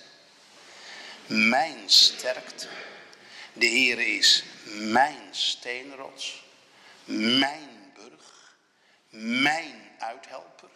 Mijn 1.27 1.91
sterkte. 1.91 2.69
De 3.53 3.67
Heer 3.67 3.99
is 3.99 4.45
mijn 4.65 5.29
steenrots, 5.31 6.45
mijn 7.05 7.74
mijn 9.14 9.96
uithelper, 9.98 10.70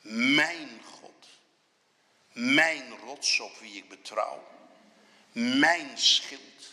mijn 0.00 0.80
God, 1.00 1.28
mijn 2.32 2.98
rots 2.98 3.40
op 3.40 3.58
wie 3.58 3.76
ik 3.76 3.88
betrouw, 3.88 4.44
mijn 5.32 5.98
schild, 5.98 6.70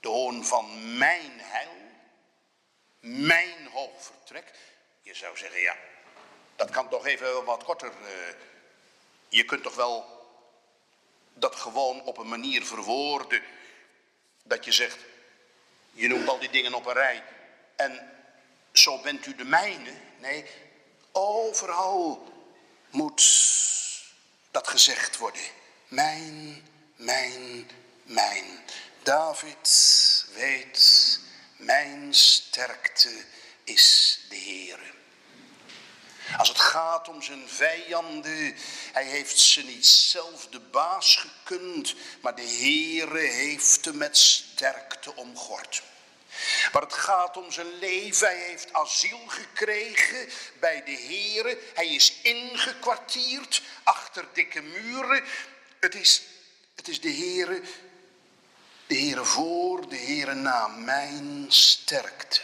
de 0.00 0.08
hoorn 0.08 0.44
van 0.44 0.98
mijn 0.98 1.40
heil, 1.40 1.76
mijn 3.00 3.66
hoog 3.66 4.02
vertrek. 4.02 4.52
Je 5.00 5.14
zou 5.14 5.36
zeggen, 5.36 5.60
ja, 5.60 5.76
dat 6.56 6.70
kan 6.70 6.88
toch 6.88 7.06
even 7.06 7.44
wat 7.44 7.64
korter. 7.64 7.92
Uh, 8.02 8.08
je 9.28 9.44
kunt 9.44 9.62
toch 9.62 9.74
wel 9.74 10.18
dat 11.34 11.56
gewoon 11.56 12.02
op 12.02 12.18
een 12.18 12.28
manier 12.28 12.66
verwoorden. 12.66 13.42
Dat 14.42 14.64
je 14.64 14.72
zegt, 14.72 14.98
je 15.92 16.08
noemt 16.08 16.28
al 16.28 16.38
die 16.38 16.50
dingen 16.50 16.74
op 16.74 16.86
een 16.86 16.92
rij. 16.92 17.24
En 17.76 18.19
zo 18.80 19.00
bent 19.00 19.26
u 19.26 19.34
de 19.34 19.44
mijne. 19.44 19.92
Nee, 20.18 20.44
overal 21.12 22.28
moet 22.90 23.22
dat 24.50 24.68
gezegd 24.68 25.16
worden. 25.16 25.42
Mijn, 25.88 26.62
mijn, 26.96 27.70
mijn. 28.02 28.44
David 29.02 30.26
weet, 30.34 31.20
mijn 31.56 32.14
sterkte 32.14 33.24
is 33.64 34.18
de 34.28 34.36
Heere. 34.36 34.98
Als 36.38 36.48
het 36.48 36.58
gaat 36.58 37.08
om 37.08 37.22
zijn 37.22 37.48
vijanden, 37.48 38.56
hij 38.92 39.04
heeft 39.04 39.38
ze 39.38 39.64
niet 39.64 39.86
zelf 39.86 40.46
de 40.46 40.60
baas 40.60 41.16
gekund, 41.16 41.94
maar 42.20 42.34
de 42.34 42.56
Heere 42.58 43.18
heeft 43.18 43.84
hem 43.84 43.96
met 43.96 44.16
sterkte 44.16 45.16
omgord. 45.16 45.82
Maar 46.72 46.82
het 46.82 46.92
gaat 46.92 47.36
om 47.36 47.50
zijn 47.50 47.78
leven. 47.78 48.26
Hij 48.26 48.38
heeft 48.38 48.72
asiel 48.72 49.20
gekregen 49.26 50.28
bij 50.60 50.84
de 50.84 50.98
Heere. 51.06 51.58
Hij 51.74 51.88
is 51.88 52.20
ingekwartierd 52.22 53.62
achter 53.82 54.24
dikke 54.32 54.60
muren. 54.60 55.24
Het 55.80 55.94
is, 55.94 56.22
Het 56.74 56.88
is 56.88 57.00
de 57.00 57.12
Heere, 57.12 57.60
de 58.86 58.94
Heere 58.94 59.24
voor, 59.24 59.88
de 59.88 59.96
Heere 59.96 60.34
na, 60.34 60.66
mijn 60.66 61.46
sterkte. 61.48 62.40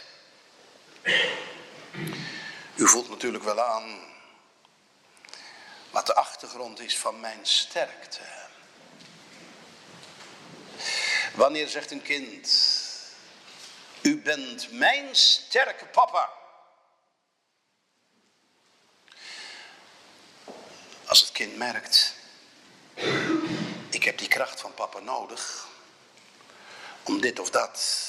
U 2.75 2.87
voelt 2.87 3.09
natuurlijk 3.09 3.43
wel 3.43 3.61
aan 3.61 3.99
wat 5.89 6.05
de 6.05 6.15
achtergrond 6.15 6.79
is 6.79 6.97
van 6.97 7.19
mijn 7.19 7.39
sterkte. 7.41 8.19
Wanneer 11.33 11.67
zegt 11.67 11.91
een 11.91 12.01
kind, 12.01 12.47
u 14.01 14.21
bent 14.21 14.71
mijn 14.71 15.15
sterke 15.15 15.85
papa. 15.85 16.31
Als 21.05 21.19
het 21.19 21.31
kind 21.31 21.57
merkt, 21.57 22.13
ik 23.89 24.03
heb 24.03 24.17
die 24.17 24.27
kracht 24.27 24.61
van 24.61 24.73
papa 24.73 24.99
nodig 24.99 25.67
om 27.03 27.21
dit 27.21 27.39
of 27.39 27.49
dat 27.49 28.05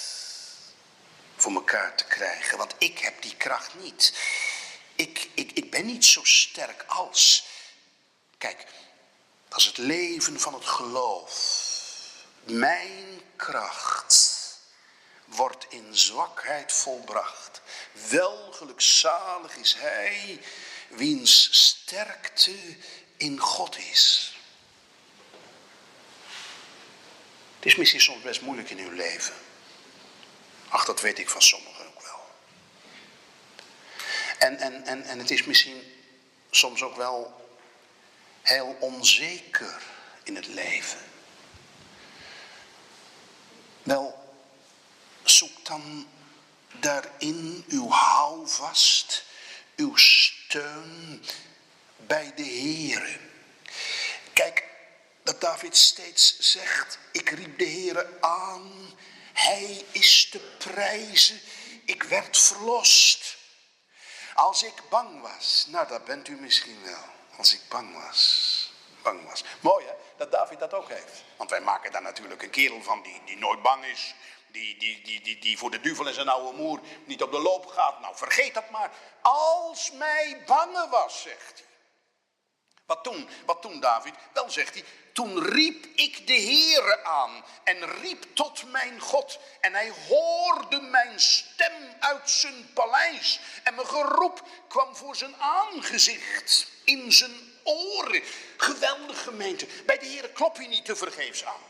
voor 1.37 1.53
elkaar 1.53 1.97
te 1.97 2.05
krijgen. 2.05 2.59
Want 2.59 2.75
ik 2.79 2.99
heb 2.99 3.23
die 3.23 3.37
kracht 3.37 3.75
niet. 3.75 4.15
Ik, 4.95 5.31
ik, 5.35 5.53
ik 5.53 5.71
ben 5.71 5.87
niet 5.87 6.05
zo 6.05 6.25
sterk 6.25 6.85
als. 6.87 7.47
Kijk, 8.39 8.67
als 9.49 9.65
het 9.65 9.77
leven 9.77 10.41
van 10.41 10.55
het 10.55 10.65
geloof. 10.65 11.67
Mijn 12.45 13.23
kracht 13.37 14.28
wordt 15.29 15.67
in 15.69 15.97
zwakheid 15.97 16.73
volbracht. 16.73 17.61
Wel 18.09 18.53
gelukzalig 18.53 19.57
is 19.57 19.75
hij 19.79 20.41
wiens 20.89 21.49
sterkte 21.53 22.77
in 23.17 23.39
God 23.39 23.79
is. 23.79 24.33
Het 27.57 27.67
is 27.67 27.77
misschien 27.77 28.01
soms 28.01 28.23
best 28.23 28.41
moeilijk 28.41 28.71
in 28.71 28.79
uw 28.79 28.91
leven. 28.91 29.35
Ach, 30.69 30.85
dat 30.85 31.01
weet 31.01 31.19
ik 31.19 31.29
van 31.29 31.43
sommigen 31.43 31.87
ook 31.87 32.03
wel. 32.03 32.21
En, 34.39 34.59
en, 34.59 34.87
en, 34.87 35.05
en 35.05 35.19
het 35.19 35.31
is 35.31 35.45
misschien 35.45 35.95
soms 36.51 36.83
ook 36.83 36.97
wel 36.97 37.47
heel 38.43 38.77
onzeker 38.81 39.83
in 40.23 40.37
het 40.37 40.47
leven. 40.47 40.99
Wel, 43.83 44.35
zoek 45.39 45.65
dan 45.65 46.09
daarin 46.73 47.65
uw 47.69 47.91
houvast, 47.91 49.25
uw 49.77 49.97
steun 49.97 51.25
bij 51.97 52.33
de 52.35 52.45
Heere. 52.45 53.19
Kijk, 54.33 54.65
dat 55.23 55.41
David 55.41 55.77
steeds 55.77 56.39
zegt, 56.39 56.99
ik 57.13 57.31
riep 57.31 57.59
de 57.59 57.69
Heere 57.69 58.17
aan, 58.21 58.97
hij 59.33 59.85
is 59.93 60.29
te 60.31 60.39
prijzen, 60.59 61.41
ik 61.85 62.03
werd 62.03 62.39
verlost. 62.39 63.37
Als 64.35 64.63
ik 64.63 64.83
bang 64.89 65.21
was, 65.21 65.67
nou 65.69 65.89
dat 65.89 66.05
bent 66.05 66.29
u 66.29 66.33
misschien 66.33 66.83
wel, 66.83 67.05
als 67.37 67.53
ik 67.55 67.61
bang 67.69 67.95
was, 67.95 68.73
bang 69.03 69.25
was. 69.29 69.45
Mooi 69.61 69.87
hè, 69.87 69.93
dat 70.17 70.33
David 70.33 70.59
dat 70.59 70.75
ook 70.75 70.89
heeft. 70.89 71.25
Want 71.37 71.51
wij 71.51 71.61
maken 71.61 71.93
daar 71.93 72.03
natuurlijk 72.03 72.43
een 72.43 72.51
kerel 72.51 72.83
van 72.83 73.03
die, 73.03 73.23
die 73.25 73.37
nooit 73.37 73.63
bang 73.63 73.85
is, 73.85 74.15
die, 74.51 74.79
die, 74.79 75.03
die, 75.03 75.21
die, 75.21 75.39
die 75.39 75.59
voor 75.59 75.71
de 75.71 75.81
duivel 75.81 76.07
en 76.07 76.15
zijn 76.15 76.29
oude 76.29 76.57
moer 76.57 76.81
niet 77.05 77.23
op 77.23 77.31
de 77.31 77.41
loop 77.41 77.67
gaat. 77.67 78.01
Nou, 78.01 78.17
vergeet 78.17 78.55
dat 78.55 78.71
maar. 78.71 78.91
Als 79.23 79.93
mij 79.93 80.43
bange 80.47 80.89
was, 80.89 81.23
zegt 81.23 81.53
hij. 81.59 81.67
Wat 82.87 83.05
toen? 83.05 83.29
Wat 83.47 83.63
toen, 83.63 83.81
David? 83.81 84.15
Wel, 84.33 84.51
zegt 84.51 84.75
hij, 84.75 84.85
toen 85.13 85.43
riep 85.43 85.87
ik 85.95 86.27
de 86.27 86.41
Heere 86.41 87.05
aan 87.05 87.45
en 87.65 88.01
riep 88.01 88.25
tot 88.35 88.71
mijn 88.71 89.01
God. 89.01 89.39
En 89.61 89.73
hij 89.73 89.93
hoorde 90.09 90.81
mijn 90.81 91.21
stem 91.21 91.73
uit 91.99 92.31
zijn 92.31 92.73
paleis. 92.75 93.41
En 93.63 93.75
mijn 93.75 93.87
geroep 93.87 94.43
kwam 94.69 94.97
voor 94.97 95.17
zijn 95.17 95.37
aangezicht, 95.37 96.71
in 96.85 97.13
zijn 97.13 97.57
oren. 97.65 98.23
Geweldig 98.57 99.23
gemeente. 99.23 99.67
Bij 99.87 99.99
de 99.99 100.07
Heere 100.07 100.33
klop 100.33 100.57
je 100.57 100.69
niet 100.69 100.85
te 100.85 100.97
vergeefs 100.97 101.45
aan. 101.45 101.63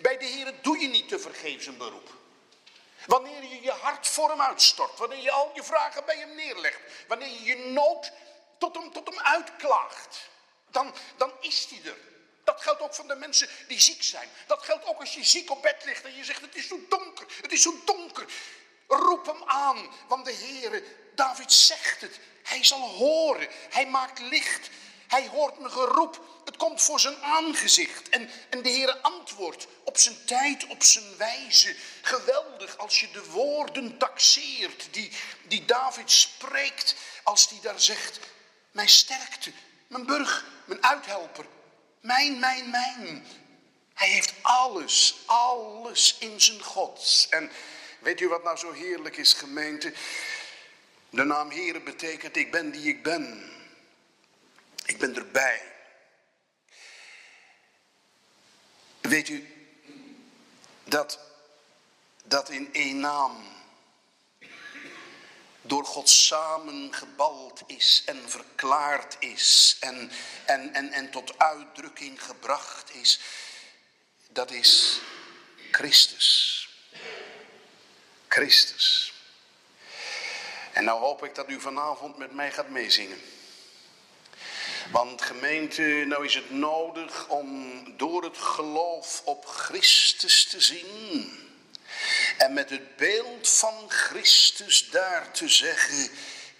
Bij 0.00 0.18
de 0.18 0.24
Heer 0.24 0.54
doe 0.62 0.78
je 0.78 0.88
niet 0.88 1.08
te 1.08 1.18
vergeefs 1.18 1.66
een 1.66 1.76
beroep. 1.76 2.14
Wanneer 3.06 3.42
je 3.42 3.62
je 3.62 3.70
hart 3.70 4.08
voor 4.08 4.30
hem 4.30 4.40
uitstort, 4.40 4.98
wanneer 4.98 5.22
je 5.22 5.30
al 5.30 5.50
je 5.54 5.62
vragen 5.62 6.04
bij 6.04 6.16
hem 6.16 6.34
neerlegt, 6.34 6.80
wanneer 7.08 7.28
je 7.28 7.42
je 7.42 7.56
nood 7.56 8.12
tot 8.58 8.74
hem, 8.76 8.92
tot 8.92 9.08
hem 9.08 9.18
uitklaagt, 9.18 10.28
dan, 10.70 10.94
dan 11.16 11.32
is 11.40 11.66
hij 11.70 11.90
er. 11.90 11.98
Dat 12.44 12.60
geldt 12.60 12.80
ook 12.80 12.94
van 12.94 13.08
de 13.08 13.14
mensen 13.14 13.48
die 13.68 13.80
ziek 13.80 14.02
zijn. 14.02 14.28
Dat 14.46 14.62
geldt 14.62 14.86
ook 14.86 15.00
als 15.00 15.14
je 15.14 15.24
ziek 15.24 15.50
op 15.50 15.62
bed 15.62 15.84
ligt 15.84 16.04
en 16.04 16.16
je 16.16 16.24
zegt 16.24 16.40
het 16.40 16.54
is 16.54 16.68
zo 16.68 16.78
donker, 16.88 17.26
het 17.42 17.52
is 17.52 17.62
zo 17.62 17.74
donker. 17.84 18.26
Roep 18.86 19.26
hem 19.26 19.42
aan, 19.46 19.88
want 20.08 20.24
de 20.24 20.34
Heere, 20.34 20.84
David 21.14 21.52
zegt 21.52 22.00
het, 22.00 22.20
hij 22.42 22.64
zal 22.64 22.80
horen, 22.80 23.48
hij 23.70 23.86
maakt 23.86 24.18
licht, 24.18 24.70
hij 25.06 25.28
hoort 25.28 25.58
mijn 25.58 25.72
geroep. 25.72 26.33
Komt 26.64 26.82
voor 26.82 27.00
zijn 27.00 27.22
aangezicht. 27.22 28.08
En, 28.08 28.30
en 28.50 28.62
de 28.62 28.68
Heer 28.68 28.96
antwoordt 28.96 29.66
op 29.82 29.98
zijn 29.98 30.24
tijd, 30.24 30.66
op 30.66 30.82
zijn 30.82 31.16
wijze. 31.16 31.76
Geweldig 32.02 32.78
als 32.78 33.00
je 33.00 33.10
de 33.10 33.24
woorden 33.24 33.98
taxeert 33.98 34.88
die, 34.90 35.10
die 35.42 35.64
David 35.64 36.10
spreekt. 36.10 36.94
Als 37.22 37.48
hij 37.48 37.58
daar 37.62 37.80
zegt, 37.80 38.20
mijn 38.70 38.88
sterkte, 38.88 39.52
mijn 39.86 40.06
burg, 40.06 40.44
mijn 40.64 40.84
uithelper. 40.84 41.46
Mijn, 42.00 42.38
mijn, 42.38 42.70
mijn. 42.70 43.26
Hij 43.94 44.08
heeft 44.08 44.34
alles, 44.42 45.16
alles 45.26 46.16
in 46.18 46.40
zijn 46.40 46.62
God. 46.62 47.26
En 47.30 47.50
weet 48.00 48.20
u 48.20 48.28
wat 48.28 48.44
nou 48.44 48.56
zo 48.56 48.72
heerlijk 48.72 49.16
is, 49.16 49.32
gemeente? 49.32 49.92
De 51.10 51.24
naam 51.24 51.50
Heer 51.50 51.82
betekent 51.82 52.36
ik 52.36 52.50
ben 52.50 52.70
die 52.70 52.88
ik 52.88 53.02
ben. 53.02 53.52
Ik 54.84 54.98
ben 54.98 55.16
erbij. 55.16 55.72
Weet 59.08 59.28
u 59.28 59.48
dat, 60.84 61.18
dat 62.24 62.48
in 62.48 62.68
één 62.72 63.00
naam 63.00 63.36
door 65.62 65.84
God 65.84 66.08
samengebald 66.08 67.62
is 67.66 68.02
en 68.06 68.30
verklaard 68.30 69.16
is 69.18 69.76
en, 69.80 70.10
en, 70.44 70.74
en, 70.74 70.92
en 70.92 71.10
tot 71.10 71.38
uitdrukking 71.38 72.22
gebracht 72.22 72.94
is, 72.94 73.20
dat 74.28 74.50
is 74.50 75.00
Christus. 75.70 76.68
Christus. 78.28 79.12
En 80.72 80.84
nou 80.84 81.00
hoop 81.00 81.24
ik 81.24 81.34
dat 81.34 81.48
u 81.48 81.60
vanavond 81.60 82.16
met 82.16 82.32
mij 82.32 82.52
gaat 82.52 82.68
meezingen. 82.68 83.20
Want 84.90 85.22
gemeente, 85.22 85.82
nou 85.82 86.24
is 86.24 86.34
het 86.34 86.50
nodig 86.50 87.28
om 87.28 87.82
door 87.96 88.24
het 88.24 88.38
geloof 88.38 89.22
op 89.24 89.46
Christus 89.46 90.46
te 90.46 90.60
zien. 90.60 91.38
En 92.38 92.52
met 92.52 92.70
het 92.70 92.96
beeld 92.96 93.48
van 93.48 93.90
Christus 93.90 94.90
daar 94.90 95.30
te 95.32 95.48
zeggen, 95.48 96.10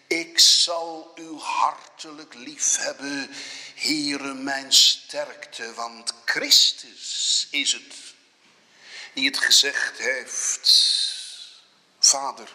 ik 0.06 0.38
zal 0.38 1.12
u 1.14 1.36
hartelijk 1.38 2.34
lief 2.34 2.76
hebben, 2.76 3.30
Heere 3.74 4.34
mijn 4.34 4.72
sterkte. 4.72 5.74
Want 5.74 6.14
Christus 6.24 7.46
is 7.50 7.72
het 7.72 7.94
die 9.12 9.26
het 9.26 9.38
gezegd 9.38 9.98
heeft, 9.98 10.70
Vader, 11.98 12.48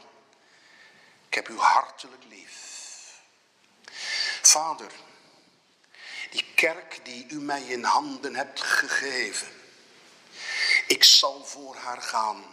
ik 1.27 1.33
heb 1.33 1.49
u 1.49 1.57
hartelijk 1.57 2.23
lief. 2.29 2.57
Vader, 4.41 4.91
die 6.29 6.45
kerk 6.55 6.99
die 7.03 7.25
u 7.29 7.39
mij 7.39 7.61
in 7.61 7.83
handen 7.83 8.35
hebt 8.35 8.61
gegeven. 8.61 9.47
Ik 10.87 11.03
zal 11.03 11.45
voor 11.45 11.75
haar 11.75 12.01
gaan. 12.01 12.43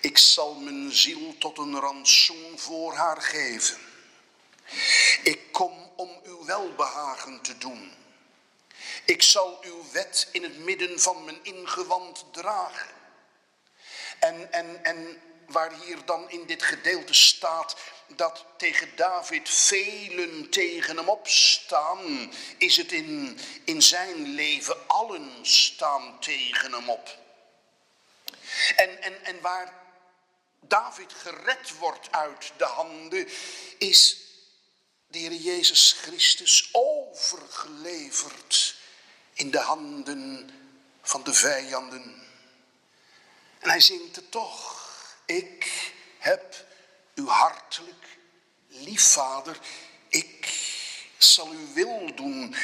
Ik 0.00 0.18
zal 0.18 0.54
mijn 0.54 0.92
ziel 0.92 1.38
tot 1.38 1.58
een 1.58 1.80
rantsoen 1.80 2.58
voor 2.58 2.94
haar 2.94 3.22
geven. 3.22 3.78
Ik 5.22 5.52
kom 5.52 5.90
om 5.96 6.20
uw 6.22 6.44
welbehagen 6.44 7.40
te 7.40 7.58
doen. 7.58 7.92
Ik 9.04 9.22
zal 9.22 9.58
uw 9.62 9.84
wet 9.92 10.28
in 10.32 10.42
het 10.42 10.58
midden 10.58 11.00
van 11.00 11.24
mijn 11.24 11.38
ingewand 11.42 12.24
dragen. 12.30 12.90
En, 14.18 14.52
en, 14.52 14.84
en 14.84 15.20
waar 15.50 15.72
hier 15.72 16.04
dan 16.04 16.30
in 16.30 16.46
dit 16.46 16.62
gedeelte 16.62 17.14
staat 17.14 17.76
dat 18.06 18.44
tegen 18.56 18.96
David 18.96 19.48
velen 19.48 20.50
tegen 20.50 20.96
hem 20.96 21.08
opstaan, 21.08 22.32
is 22.58 22.76
het 22.76 22.92
in, 22.92 23.38
in 23.64 23.82
zijn 23.82 24.34
leven 24.34 24.88
allen 24.88 25.30
staan 25.42 26.20
tegen 26.20 26.72
hem 26.72 26.90
op. 26.90 27.18
En, 28.76 29.02
en, 29.02 29.24
en 29.24 29.40
waar 29.40 29.74
David 30.60 31.12
gered 31.12 31.78
wordt 31.78 32.12
uit 32.12 32.52
de 32.56 32.64
handen, 32.64 33.28
is 33.78 34.16
de 35.06 35.18
Heer 35.18 35.32
Jezus 35.32 35.92
Christus 35.92 36.68
overgeleverd 36.72 38.76
in 39.32 39.50
de 39.50 39.58
handen 39.58 40.50
van 41.02 41.24
de 41.24 41.34
vijanden. 41.34 42.22
En 43.58 43.68
hij 43.68 43.80
zingt 43.80 44.16
het 44.16 44.30
toch. 44.30 44.79
Ik 45.30 45.92
heb 46.18 46.66
u 47.14 47.28
hartelijk 47.28 48.18
lief, 48.66 49.02
vader. 49.02 49.58
Ik 50.08 50.58
zal 51.18 51.48
uw 51.48 51.72
wil 51.72 52.14
doen. 52.14 52.54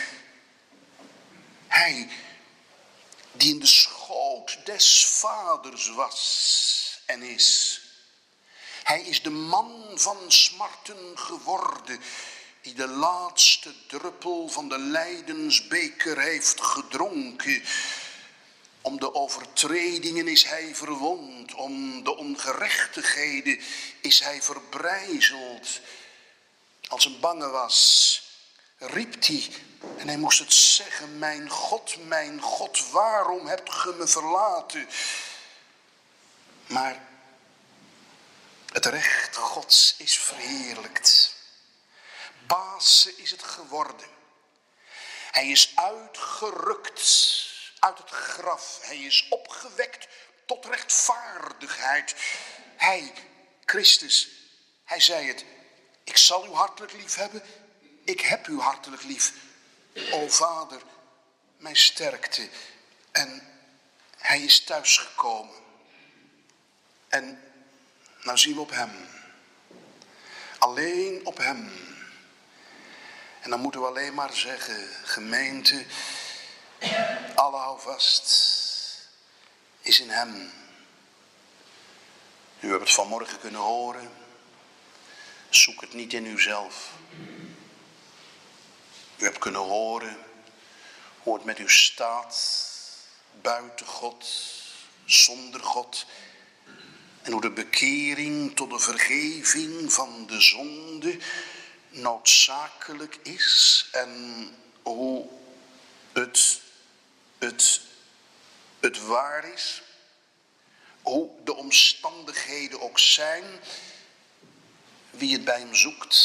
Hij 1.67 2.09
die 3.33 3.55
in 3.55 3.61
de 3.61 3.67
schoot 3.67 4.59
des 4.65 5.07
vaders 5.07 5.89
was 5.89 7.03
en 7.07 7.23
is. 7.23 7.81
Hij 8.83 9.01
is 9.01 9.23
de 9.23 9.31
man 9.31 9.93
van 9.95 10.33
smarten 10.33 11.19
geworden, 11.19 12.01
die 12.61 12.75
de 12.75 12.89
laatste 12.89 13.87
druppel 13.87 14.49
van 14.49 14.69
de 14.69 14.79
lijdensbeker 14.79 16.21
heeft 16.21 16.61
gedronken. 16.61 17.63
Om 18.87 18.99
de 18.99 19.15
overtredingen 19.15 20.29
is 20.29 20.45
hij 20.45 20.75
verwond, 20.75 21.55
om 21.55 22.05
de 22.05 22.17
ongerechtigheden 22.17 23.61
is 24.01 24.21
hij 24.21 24.43
verbrijzeld. 24.43 25.81
Als 26.89 27.05
een 27.05 27.21
bange 27.21 27.49
was, 27.49 28.23
riep 28.79 29.27
hij 29.27 29.49
en 29.97 30.09
hij 30.09 30.17
moest 30.17 30.39
het 30.39 30.53
zeggen, 30.53 31.19
mijn 31.19 31.51
God, 31.51 32.07
mijn 32.07 32.41
God, 32.41 32.91
waarom 32.91 33.47
hebt 33.47 33.73
ge 33.73 33.95
me 33.99 34.07
verlaten? 34.07 34.89
Maar 36.67 37.09
het 38.73 38.87
recht 38.87 39.37
Gods 39.37 39.95
is 39.99 40.19
verheerlijkt. 40.19 41.35
Baas 42.47 43.09
is 43.17 43.31
het 43.31 43.43
geworden. 43.43 44.09
Hij 45.31 45.49
is 45.49 45.73
uitgerukt 45.75 47.55
uit 47.87 47.99
het 47.99 48.11
graf. 48.11 48.79
Hij 48.83 48.99
is 48.99 49.27
opgewekt 49.31 50.09
tot 50.47 50.65
rechtvaardigheid. 50.65 52.15
Hij, 52.77 53.13
Christus, 53.65 54.29
hij 54.85 55.01
zei 55.01 55.27
het. 55.27 55.45
Ik 56.05 56.17
zal 56.17 56.47
u 56.47 56.51
hartelijk 56.51 56.93
lief 56.93 57.15
hebben. 57.15 57.43
Ik 58.05 58.21
heb 58.21 58.49
u 58.49 58.61
hartelijk 58.61 59.03
lief. 59.03 59.33
O 60.11 60.29
Vader, 60.29 60.83
mijn 61.57 61.77
sterkte. 61.77 62.49
En 63.13 63.49
hij 64.19 64.41
is 64.41 64.65
thuisgekomen. 64.65 65.55
En 67.09 67.43
nou 68.23 68.39
zien 68.39 68.55
we 68.55 68.61
op 68.61 68.71
hem. 68.71 69.09
Alleen 70.59 71.27
op 71.27 71.37
hem. 71.37 71.73
En 73.41 73.51
dan 73.51 73.61
moeten 73.61 73.81
we 73.81 73.87
alleen 73.87 74.15
maar 74.15 74.35
zeggen, 74.35 74.89
gemeente, 75.05 75.87
alle 77.35 77.57
houvast 77.57 78.45
is 79.81 80.01
in 80.01 80.11
hem. 80.11 80.53
U 82.61 82.69
hebt 82.69 82.81
het 82.81 82.93
vanmorgen 82.93 83.41
kunnen 83.41 83.61
horen. 83.61 84.11
Zoek 85.49 85.81
het 85.81 85.95
niet 85.95 86.13
in 86.13 86.27
uzelf. 86.27 86.91
U 89.17 89.25
hebt 89.25 89.39
kunnen 89.39 89.61
horen 89.61 90.17
hoe 91.27 91.35
het 91.35 91.45
met 91.45 91.59
u 91.59 91.71
staat, 91.71 92.69
buiten 93.43 93.87
God, 93.87 94.27
zonder 95.05 95.61
God. 95.61 96.07
En 97.23 97.33
hoe 97.33 97.41
de 97.41 97.51
bekering 97.51 98.57
tot 98.57 98.71
de 98.71 98.79
vergeving 98.79 99.93
van 99.93 100.27
de 100.27 100.41
zonde 100.41 101.19
noodzakelijk 101.89 103.19
is. 103.23 103.89
En 103.93 104.49
hoe 104.83 105.29
het, 106.13 106.61
het, 107.47 107.81
het 108.81 109.07
waar 109.07 109.53
is. 109.53 109.83
Hoe 111.03 111.31
de 111.45 111.55
omstandigheden 111.55 112.81
ook 112.81 112.99
zijn. 112.99 113.45
Wie 115.11 115.33
het 115.33 115.45
bij 115.45 115.59
hem 115.59 115.75
zoekt, 115.75 116.17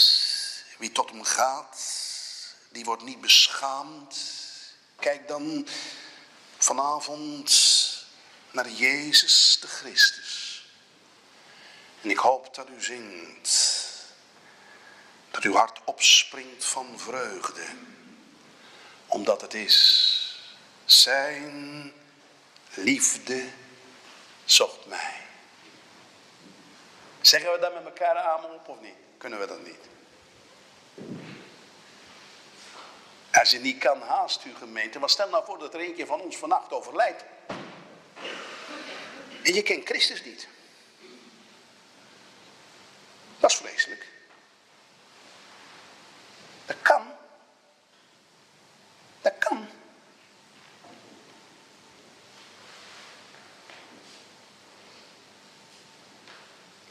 wie 0.78 0.92
tot 0.92 1.10
hem 1.10 1.24
gaat, 1.24 1.82
die 2.70 2.84
wordt 2.84 3.04
niet 3.04 3.22
beschaamd. 3.22 4.18
Kijk 5.00 5.28
dan 5.28 5.68
vanavond 6.58 7.52
naar 8.52 8.70
Jezus 8.70 9.58
de 9.62 9.68
Christus. 9.68 10.66
En 12.02 12.10
ik 12.10 12.18
hoop 12.18 12.56
dat 12.56 12.70
u 12.70 12.84
zingt. 12.84 13.80
Dat 15.32 15.44
uw 15.44 15.54
hart 15.54 15.80
opspringt 15.86 16.66
van 16.66 17.00
vreugde. 17.00 17.66
Omdat 19.08 19.42
het 19.42 19.54
is 19.54 20.21
zijn 20.86 21.94
liefde 22.74 23.50
zocht 24.46 24.86
mij. 24.86 25.14
Zeggen 27.22 27.52
we 27.52 27.60
dat 27.60 27.74
met 27.74 27.86
elkaar 27.86 28.18
aan 28.18 28.46
op 28.46 28.68
of 28.68 28.82
niet? 28.82 28.96
Kunnen 29.18 29.40
we 29.40 29.48
dat 29.48 29.66
niet? 29.66 29.90
Als 33.32 33.52
je 33.52 33.60
niet 33.60 33.78
kan, 33.78 34.02
haast 34.02 34.46
u 34.46 34.56
gemeente. 34.56 35.00
Maar 35.00 35.10
stel 35.10 35.30
nou 35.30 35.46
voor 35.46 35.60
dat 35.60 35.74
er 35.74 35.80
eentje 35.80 36.06
van 36.06 36.22
ons 36.22 36.38
vannacht 36.38 36.72
overlijdt. 36.72 37.24
En 39.44 39.54
je 39.54 39.62
kent 39.62 39.86
Christus 39.86 40.24
niet. 40.24 40.48
Dat 43.40 43.52
is 43.52 43.58
vreselijk. 43.58 44.08
Dat 46.66 46.76
kan. 46.82 47.02
Dat 49.22 49.34
kan. 49.38 49.68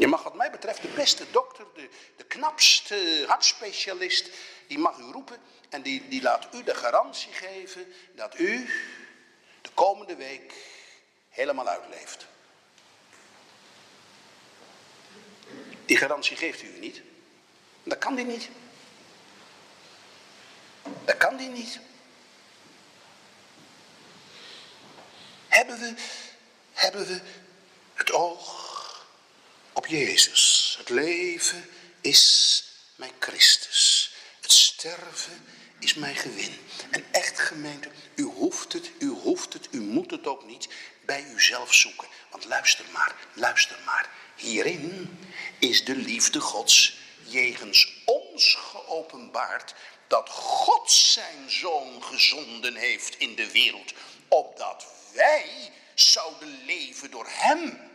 Je 0.00 0.06
mag 0.06 0.22
wat 0.22 0.34
mij 0.34 0.50
betreft 0.50 0.82
de 0.82 0.88
beste 0.88 1.30
dokter, 1.30 1.66
de, 1.74 1.88
de 2.16 2.24
knapste 2.24 3.24
hartspecialist, 3.26 4.30
die 4.66 4.78
mag 4.78 4.98
u 4.98 5.02
roepen 5.02 5.38
en 5.68 5.82
die, 5.82 6.08
die 6.08 6.22
laat 6.22 6.48
u 6.54 6.62
de 6.62 6.74
garantie 6.74 7.32
geven 7.32 7.92
dat 8.14 8.38
u 8.38 8.68
de 9.60 9.70
komende 9.74 10.16
week 10.16 10.54
helemaal 11.28 11.68
uitleeft. 11.68 12.26
Die 15.84 15.96
garantie 15.96 16.36
geeft 16.36 16.62
u 16.62 16.78
niet. 16.78 17.02
Dat 17.82 17.98
kan 17.98 18.14
die 18.14 18.24
niet. 18.24 18.48
Dat 21.04 21.16
kan 21.16 21.36
die 21.36 21.48
niet. 21.48 21.80
Hebben 25.48 25.78
we, 25.78 25.94
hebben 26.72 27.06
we 27.06 27.20
het 27.94 28.12
oog 28.12 28.69
op 29.80 29.86
Jezus. 29.86 30.74
Het 30.78 30.88
leven 30.88 31.68
is 32.00 32.64
mijn 32.96 33.12
Christus. 33.18 34.12
Het 34.40 34.52
sterven 34.52 35.44
is 35.78 35.94
mijn 35.94 36.16
gewin. 36.16 36.58
En 36.90 37.04
echt 37.10 37.40
gemeente, 37.40 37.88
u 38.14 38.22
hoeft 38.22 38.72
het, 38.72 38.90
u 38.98 39.08
hoeft 39.08 39.52
het, 39.52 39.68
u 39.70 39.80
moet 39.80 40.10
het 40.10 40.26
ook 40.26 40.46
niet 40.46 40.68
bij 41.06 41.24
uzelf 41.34 41.74
zoeken. 41.74 42.08
Want 42.30 42.44
luister 42.44 42.84
maar, 42.92 43.14
luister 43.34 43.78
maar. 43.84 44.10
Hierin 44.36 45.18
is 45.58 45.84
de 45.84 45.96
liefde 45.96 46.40
Gods 46.40 46.98
jegens 47.22 48.02
ons 48.04 48.54
geopenbaard 48.54 49.74
dat 50.06 50.28
God 50.28 50.90
zijn 50.90 51.50
zoon 51.50 52.02
gezonden 52.02 52.74
heeft 52.74 53.18
in 53.18 53.34
de 53.34 53.50
wereld, 53.50 53.92
opdat 54.28 54.86
wij 55.14 55.72
zouden 55.94 56.64
leven 56.64 57.10
door 57.10 57.26
hem. 57.28 57.89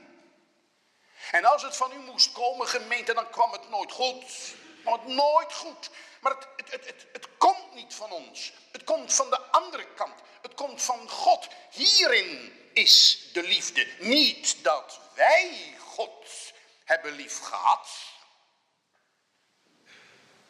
En 1.32 1.46
als 1.46 1.62
het 1.62 1.78
van 1.78 1.92
u 1.92 1.98
moest 1.98 2.32
komen, 2.32 2.68
gemeente, 2.68 3.14
dan 3.14 3.30
kwam 3.30 3.52
het 3.52 3.70
nooit 3.70 3.92
goed. 3.92 4.56
Want 4.84 5.08
nooit 5.08 5.54
goed. 5.54 5.90
Maar 6.20 6.32
het, 6.32 6.48
het, 6.56 6.72
het, 6.72 6.86
het, 6.86 7.06
het 7.12 7.28
komt 7.38 7.74
niet 7.74 7.94
van 7.94 8.12
ons. 8.12 8.54
Het 8.72 8.84
komt 8.84 9.14
van 9.14 9.30
de 9.30 9.40
andere 9.42 9.94
kant. 9.94 10.22
Het 10.42 10.54
komt 10.54 10.82
van 10.82 11.10
God. 11.10 11.48
Hierin 11.72 12.60
is 12.74 13.24
de 13.34 13.44
liefde. 13.44 13.88
Niet 14.00 14.64
dat 14.64 15.00
wij 15.14 15.78
God 15.88 16.54
hebben 16.84 17.12
lief 17.12 17.40
gehad. 17.40 17.90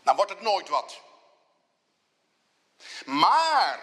Dan 0.03 0.15
wordt 0.15 0.32
het 0.32 0.41
nooit 0.41 0.69
wat. 0.69 1.01
Maar 3.05 3.80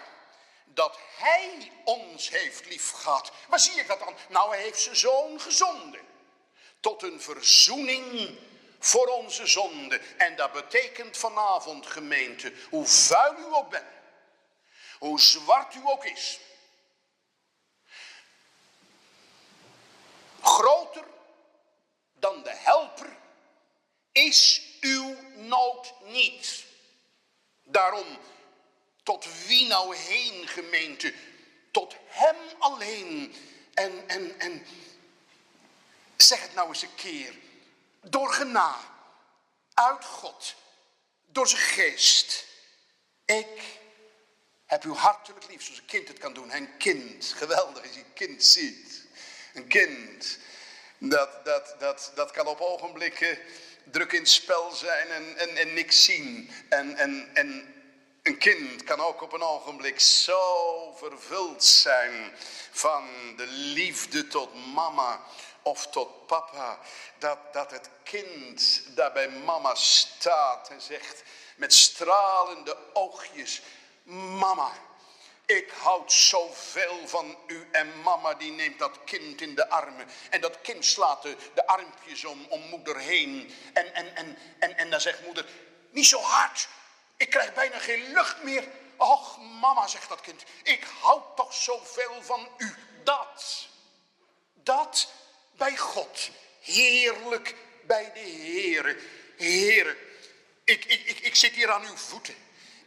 dat 0.65 0.97
hij 1.17 1.71
ons 1.83 2.29
heeft 2.29 2.65
lief 2.65 2.91
gehad. 2.91 3.31
Waar 3.47 3.59
zie 3.59 3.79
ik 3.79 3.87
dat 3.87 3.99
dan? 3.99 4.15
Nou, 4.29 4.49
hij 4.49 4.61
heeft 4.61 4.81
zijn 4.81 4.95
zoon 4.95 5.39
gezonden. 5.39 6.12
Tot 6.83 7.03
een 7.03 7.21
verzoening 7.21 8.37
voor 8.79 9.05
onze 9.05 9.47
zonde. 9.47 10.01
En 10.17 10.35
dat 10.35 10.51
betekent 10.51 11.17
vanavond, 11.17 11.85
gemeente, 11.85 12.53
hoe 12.69 12.85
vuil 12.85 13.37
u 13.37 13.55
ook 13.55 13.69
bent, 13.69 13.85
hoe 14.99 15.19
zwart 15.19 15.75
u 15.75 15.79
ook 15.83 16.05
is, 16.05 16.39
groter 20.41 21.03
dan 22.13 22.43
de 22.43 22.55
helper 22.55 23.17
is 24.11 24.61
uw 24.81 25.15
nood 25.35 25.93
niet. 26.03 26.65
Daarom, 27.63 28.17
tot 29.03 29.45
wie 29.45 29.67
nou 29.67 29.95
heen, 29.95 30.47
gemeente? 30.47 31.13
tot 31.73 31.95
Hem 32.07 32.35
alleen. 32.59 33.35
En, 33.73 34.03
en, 34.07 34.39
en 34.39 34.65
zeg 36.17 36.41
het 36.41 36.53
nou 36.53 36.67
eens 36.67 36.81
een 36.81 36.95
keer. 36.95 37.35
Door 38.01 38.33
gena, 38.33 38.75
uit 39.73 40.05
God, 40.05 40.55
door 41.25 41.47
zijn 41.47 41.61
geest. 41.61 42.45
Ik 43.25 43.61
heb 44.65 44.83
u 44.83 44.93
hartelijk 44.93 45.47
lief, 45.49 45.63
zoals 45.63 45.79
een 45.79 45.85
kind 45.85 46.07
het 46.07 46.19
kan 46.19 46.33
doen. 46.33 46.53
Een 46.53 46.77
kind, 46.77 47.33
geweldig 47.37 47.83
als 47.83 47.93
je 47.93 47.99
een 47.99 48.13
kind 48.13 48.45
ziet. 48.45 49.05
Een 49.53 49.67
kind, 49.67 50.37
dat, 50.97 51.45
dat, 51.45 51.75
dat, 51.79 52.11
dat 52.15 52.31
kan 52.31 52.47
op 52.47 52.59
ogenblikken 52.59 53.39
druk 53.83 54.11
in 54.11 54.19
het 54.19 54.29
spel 54.29 54.71
zijn 54.71 55.07
en, 55.07 55.37
en, 55.37 55.55
en 55.55 55.73
niks 55.73 56.03
zien. 56.03 56.51
En, 56.69 56.95
en, 56.97 57.29
en 57.33 57.73
een 58.23 58.37
kind 58.37 58.83
kan 58.83 58.99
ook 58.99 59.21
op 59.21 59.33
een 59.33 59.41
ogenblik 59.41 59.99
zo 59.99 60.93
vervuld 60.97 61.63
zijn 61.63 62.31
van 62.71 63.03
de 63.37 63.47
liefde 63.47 64.27
tot 64.27 64.73
mama 64.73 65.21
of 65.63 65.87
tot 65.87 66.27
papa, 66.27 66.79
dat, 67.17 67.53
dat 67.53 67.71
het 67.71 67.89
kind 68.03 68.81
daar 68.95 69.11
bij 69.11 69.29
mama 69.29 69.75
staat 69.75 70.69
en 70.69 70.81
zegt 70.81 71.23
met 71.55 71.73
stralende 71.73 72.77
oogjes, 72.93 73.61
mama, 74.03 74.71
ik 75.45 75.71
houd 75.81 76.11
zoveel 76.11 77.07
van 77.07 77.37
u 77.47 77.67
en 77.71 78.01
mama 78.01 78.33
die 78.33 78.51
neemt 78.51 78.79
dat 78.79 79.03
kind 79.05 79.41
in 79.41 79.55
de 79.55 79.69
armen. 79.69 80.07
En 80.29 80.41
dat 80.41 80.61
kind 80.61 80.85
slaat 80.85 81.21
de, 81.21 81.35
de 81.53 81.67
armpjes 81.67 82.25
om, 82.25 82.45
om 82.49 82.61
moeder 82.61 82.97
heen. 82.97 83.55
En, 83.73 83.93
en, 83.93 84.15
en, 84.15 84.37
en, 84.59 84.77
en 84.77 84.89
dan 84.89 85.01
zegt 85.01 85.25
moeder, 85.25 85.45
niet 85.89 86.07
zo 86.07 86.19
hard, 86.19 86.67
ik 87.17 87.29
krijg 87.29 87.53
bijna 87.53 87.79
geen 87.79 88.11
lucht 88.11 88.43
meer. 88.43 88.67
Och 88.97 89.37
mama, 89.37 89.87
zegt 89.87 90.09
dat 90.09 90.21
kind, 90.21 90.43
ik 90.63 90.87
houd 91.01 91.35
toch 91.35 91.53
zoveel 91.53 92.21
van 92.21 92.47
u. 92.57 92.75
Dat, 93.03 93.67
dat 94.53 95.11
bij 95.57 95.77
God, 95.77 96.29
heerlijk 96.61 97.55
bij 97.85 98.11
de 98.13 98.19
Heere. 98.19 98.97
Heere, 99.37 99.97
ik, 100.63 100.85
ik, 100.85 101.01
ik, 101.05 101.19
ik 101.19 101.35
zit 101.35 101.53
hier 101.53 101.71
aan 101.71 101.85
uw 101.85 101.95
voeten. 101.95 102.35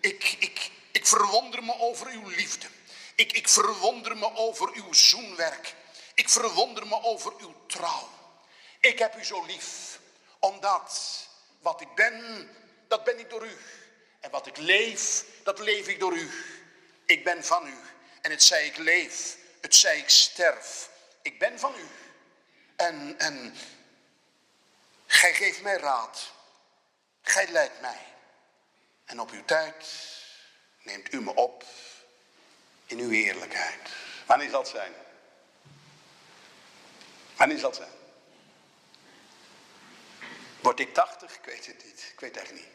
Ik, 0.01 0.37
ik, 0.39 0.71
ik 0.93 1.07
verwonder 1.07 1.65
me 1.65 1.79
over 1.79 2.07
uw 2.07 2.29
liefde. 2.29 2.67
Ik, 3.15 3.33
ik 3.33 3.49
verwonder 3.49 4.17
me 4.17 4.35
over 4.35 4.71
uw 4.73 4.93
zoenwerk. 4.93 5.75
Ik 6.15 6.29
verwonder 6.29 6.87
me 6.87 7.03
over 7.03 7.33
uw 7.39 7.55
trouw. 7.67 8.09
Ik 8.81 8.99
heb 8.99 9.17
u 9.17 9.25
zo 9.25 9.45
lief, 9.45 9.99
omdat 10.39 11.29
wat 11.61 11.81
ik 11.81 11.95
ben, 11.95 12.49
dat 12.89 13.05
ben 13.05 13.19
ik 13.19 13.31
door 13.31 13.47
u. 13.47 13.57
En 14.21 14.31
wat 14.31 14.47
ik 14.47 14.57
leef, 14.57 15.25
dat 15.43 15.59
leef 15.59 15.89
ik 15.89 16.01
door 16.01 16.17
u. 16.17 16.31
Ik 17.07 17.25
ben 17.25 17.45
van 17.45 17.67
u. 17.67 17.75
En 18.21 18.31
het 18.31 18.43
zij 18.43 18.67
ik 18.67 18.77
leef, 18.77 19.37
het 19.61 19.75
zij 19.75 19.99
ik 19.99 20.09
sterf. 20.09 20.91
Ik 21.23 21.39
ben 21.39 21.59
van 21.59 21.75
u. 21.75 21.87
En, 22.77 23.19
en 23.19 23.55
gij 25.07 25.35
geeft 25.35 25.63
mij 25.63 25.77
raad. 25.77 26.33
Gij 27.23 27.49
leidt 27.49 27.81
mij. 27.81 28.01
En 29.05 29.21
op 29.21 29.31
uw 29.31 29.45
tijd 29.45 29.87
neemt 30.83 31.13
u 31.13 31.21
me 31.21 31.35
op 31.35 31.65
in 32.87 32.99
uw 32.99 33.11
heerlijkheid. 33.11 33.91
Wanneer 34.27 34.51
zal 34.51 34.61
het 34.61 34.69
zijn? 34.69 34.93
Wanneer 37.37 37.59
zal 37.59 37.71
het 37.71 37.79
zijn? 37.79 37.91
Word 40.61 40.81
ik 40.81 40.95
80? 40.95 41.35
Ik 41.35 41.45
weet 41.45 41.67
het 41.67 41.85
niet. 41.85 42.11
Ik 42.13 42.21
weet 42.21 42.35
het 42.35 42.45
echt 42.45 42.53
niet. 42.53 42.69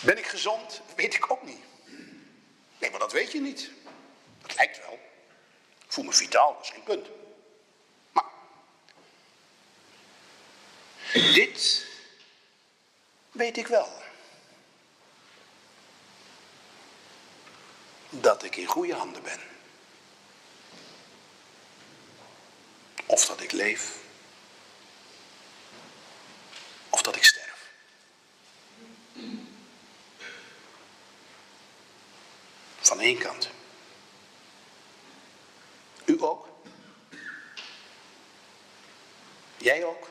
Ben 0.00 0.18
ik 0.18 0.26
gezond? 0.26 0.80
Weet 0.96 1.14
ik 1.14 1.30
ook 1.30 1.42
niet. 1.42 1.64
Nee, 2.78 2.90
maar 2.90 3.00
dat 3.00 3.12
weet 3.12 3.32
je 3.32 3.40
niet. 3.40 3.70
Het 4.42 4.56
lijkt 4.56 4.78
wel. 4.78 4.98
Ik 5.84 5.92
voel 5.92 6.04
me 6.04 6.12
vitaal, 6.12 6.54
dat 6.54 6.62
is 6.62 6.70
geen 6.70 6.82
punt. 6.82 7.08
Dit 11.20 11.86
weet 13.32 13.56
ik 13.56 13.66
wel. 13.66 13.88
Dat 18.10 18.42
ik 18.42 18.56
in 18.56 18.66
goede 18.66 18.94
handen 18.94 19.22
ben. 19.22 19.40
Of 23.06 23.26
dat 23.26 23.40
ik 23.40 23.52
leef. 23.52 23.96
Of 26.90 27.02
dat 27.02 27.16
ik 27.16 27.24
sterf. 27.24 27.70
Van 32.80 33.00
één 33.00 33.18
kant. 33.18 33.50
U 36.04 36.22
ook? 36.22 36.48
Jij 39.56 39.84
ook? 39.84 40.09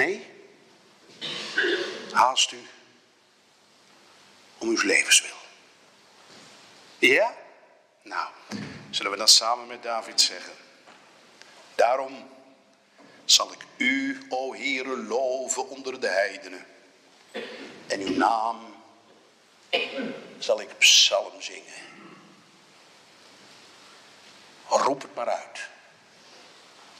Nee? 0.00 0.26
Haast 2.12 2.52
u 2.52 2.68
om 4.58 4.68
uw 4.68 4.82
levenswil. 4.82 5.36
Ja? 6.98 7.34
Nou, 8.02 8.28
zullen 8.90 9.10
we 9.10 9.16
dat 9.16 9.30
samen 9.30 9.66
met 9.66 9.82
David 9.82 10.20
zeggen? 10.20 10.52
Daarom 11.74 12.28
zal 13.24 13.52
ik 13.52 13.64
u, 13.76 14.26
o 14.28 14.54
Heere, 14.54 14.96
loven 14.96 15.68
onder 15.68 16.00
de 16.00 16.08
heidenen. 16.08 16.66
En 17.86 18.00
uw 18.00 18.16
naam 18.16 18.74
zal 20.38 20.60
ik 20.60 20.78
psalm 20.78 21.42
zingen. 21.42 21.74
Roep 24.68 25.02
het 25.02 25.14
maar 25.14 25.28
uit. 25.28 25.68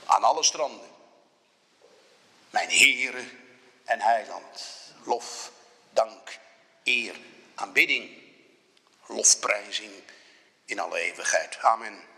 Aan 0.05 0.23
alle 0.23 0.43
stranden. 0.43 0.90
Mijn 2.51 2.69
Heere 2.69 3.23
en 3.83 3.99
Heiland. 3.99 4.93
Lof, 5.05 5.51
dank, 5.89 6.39
eer, 6.83 7.15
aanbidding, 7.55 8.09
lofprijzing 9.07 9.91
in 10.65 10.79
alle 10.79 10.99
eeuwigheid. 10.99 11.57
Amen. 11.61 12.10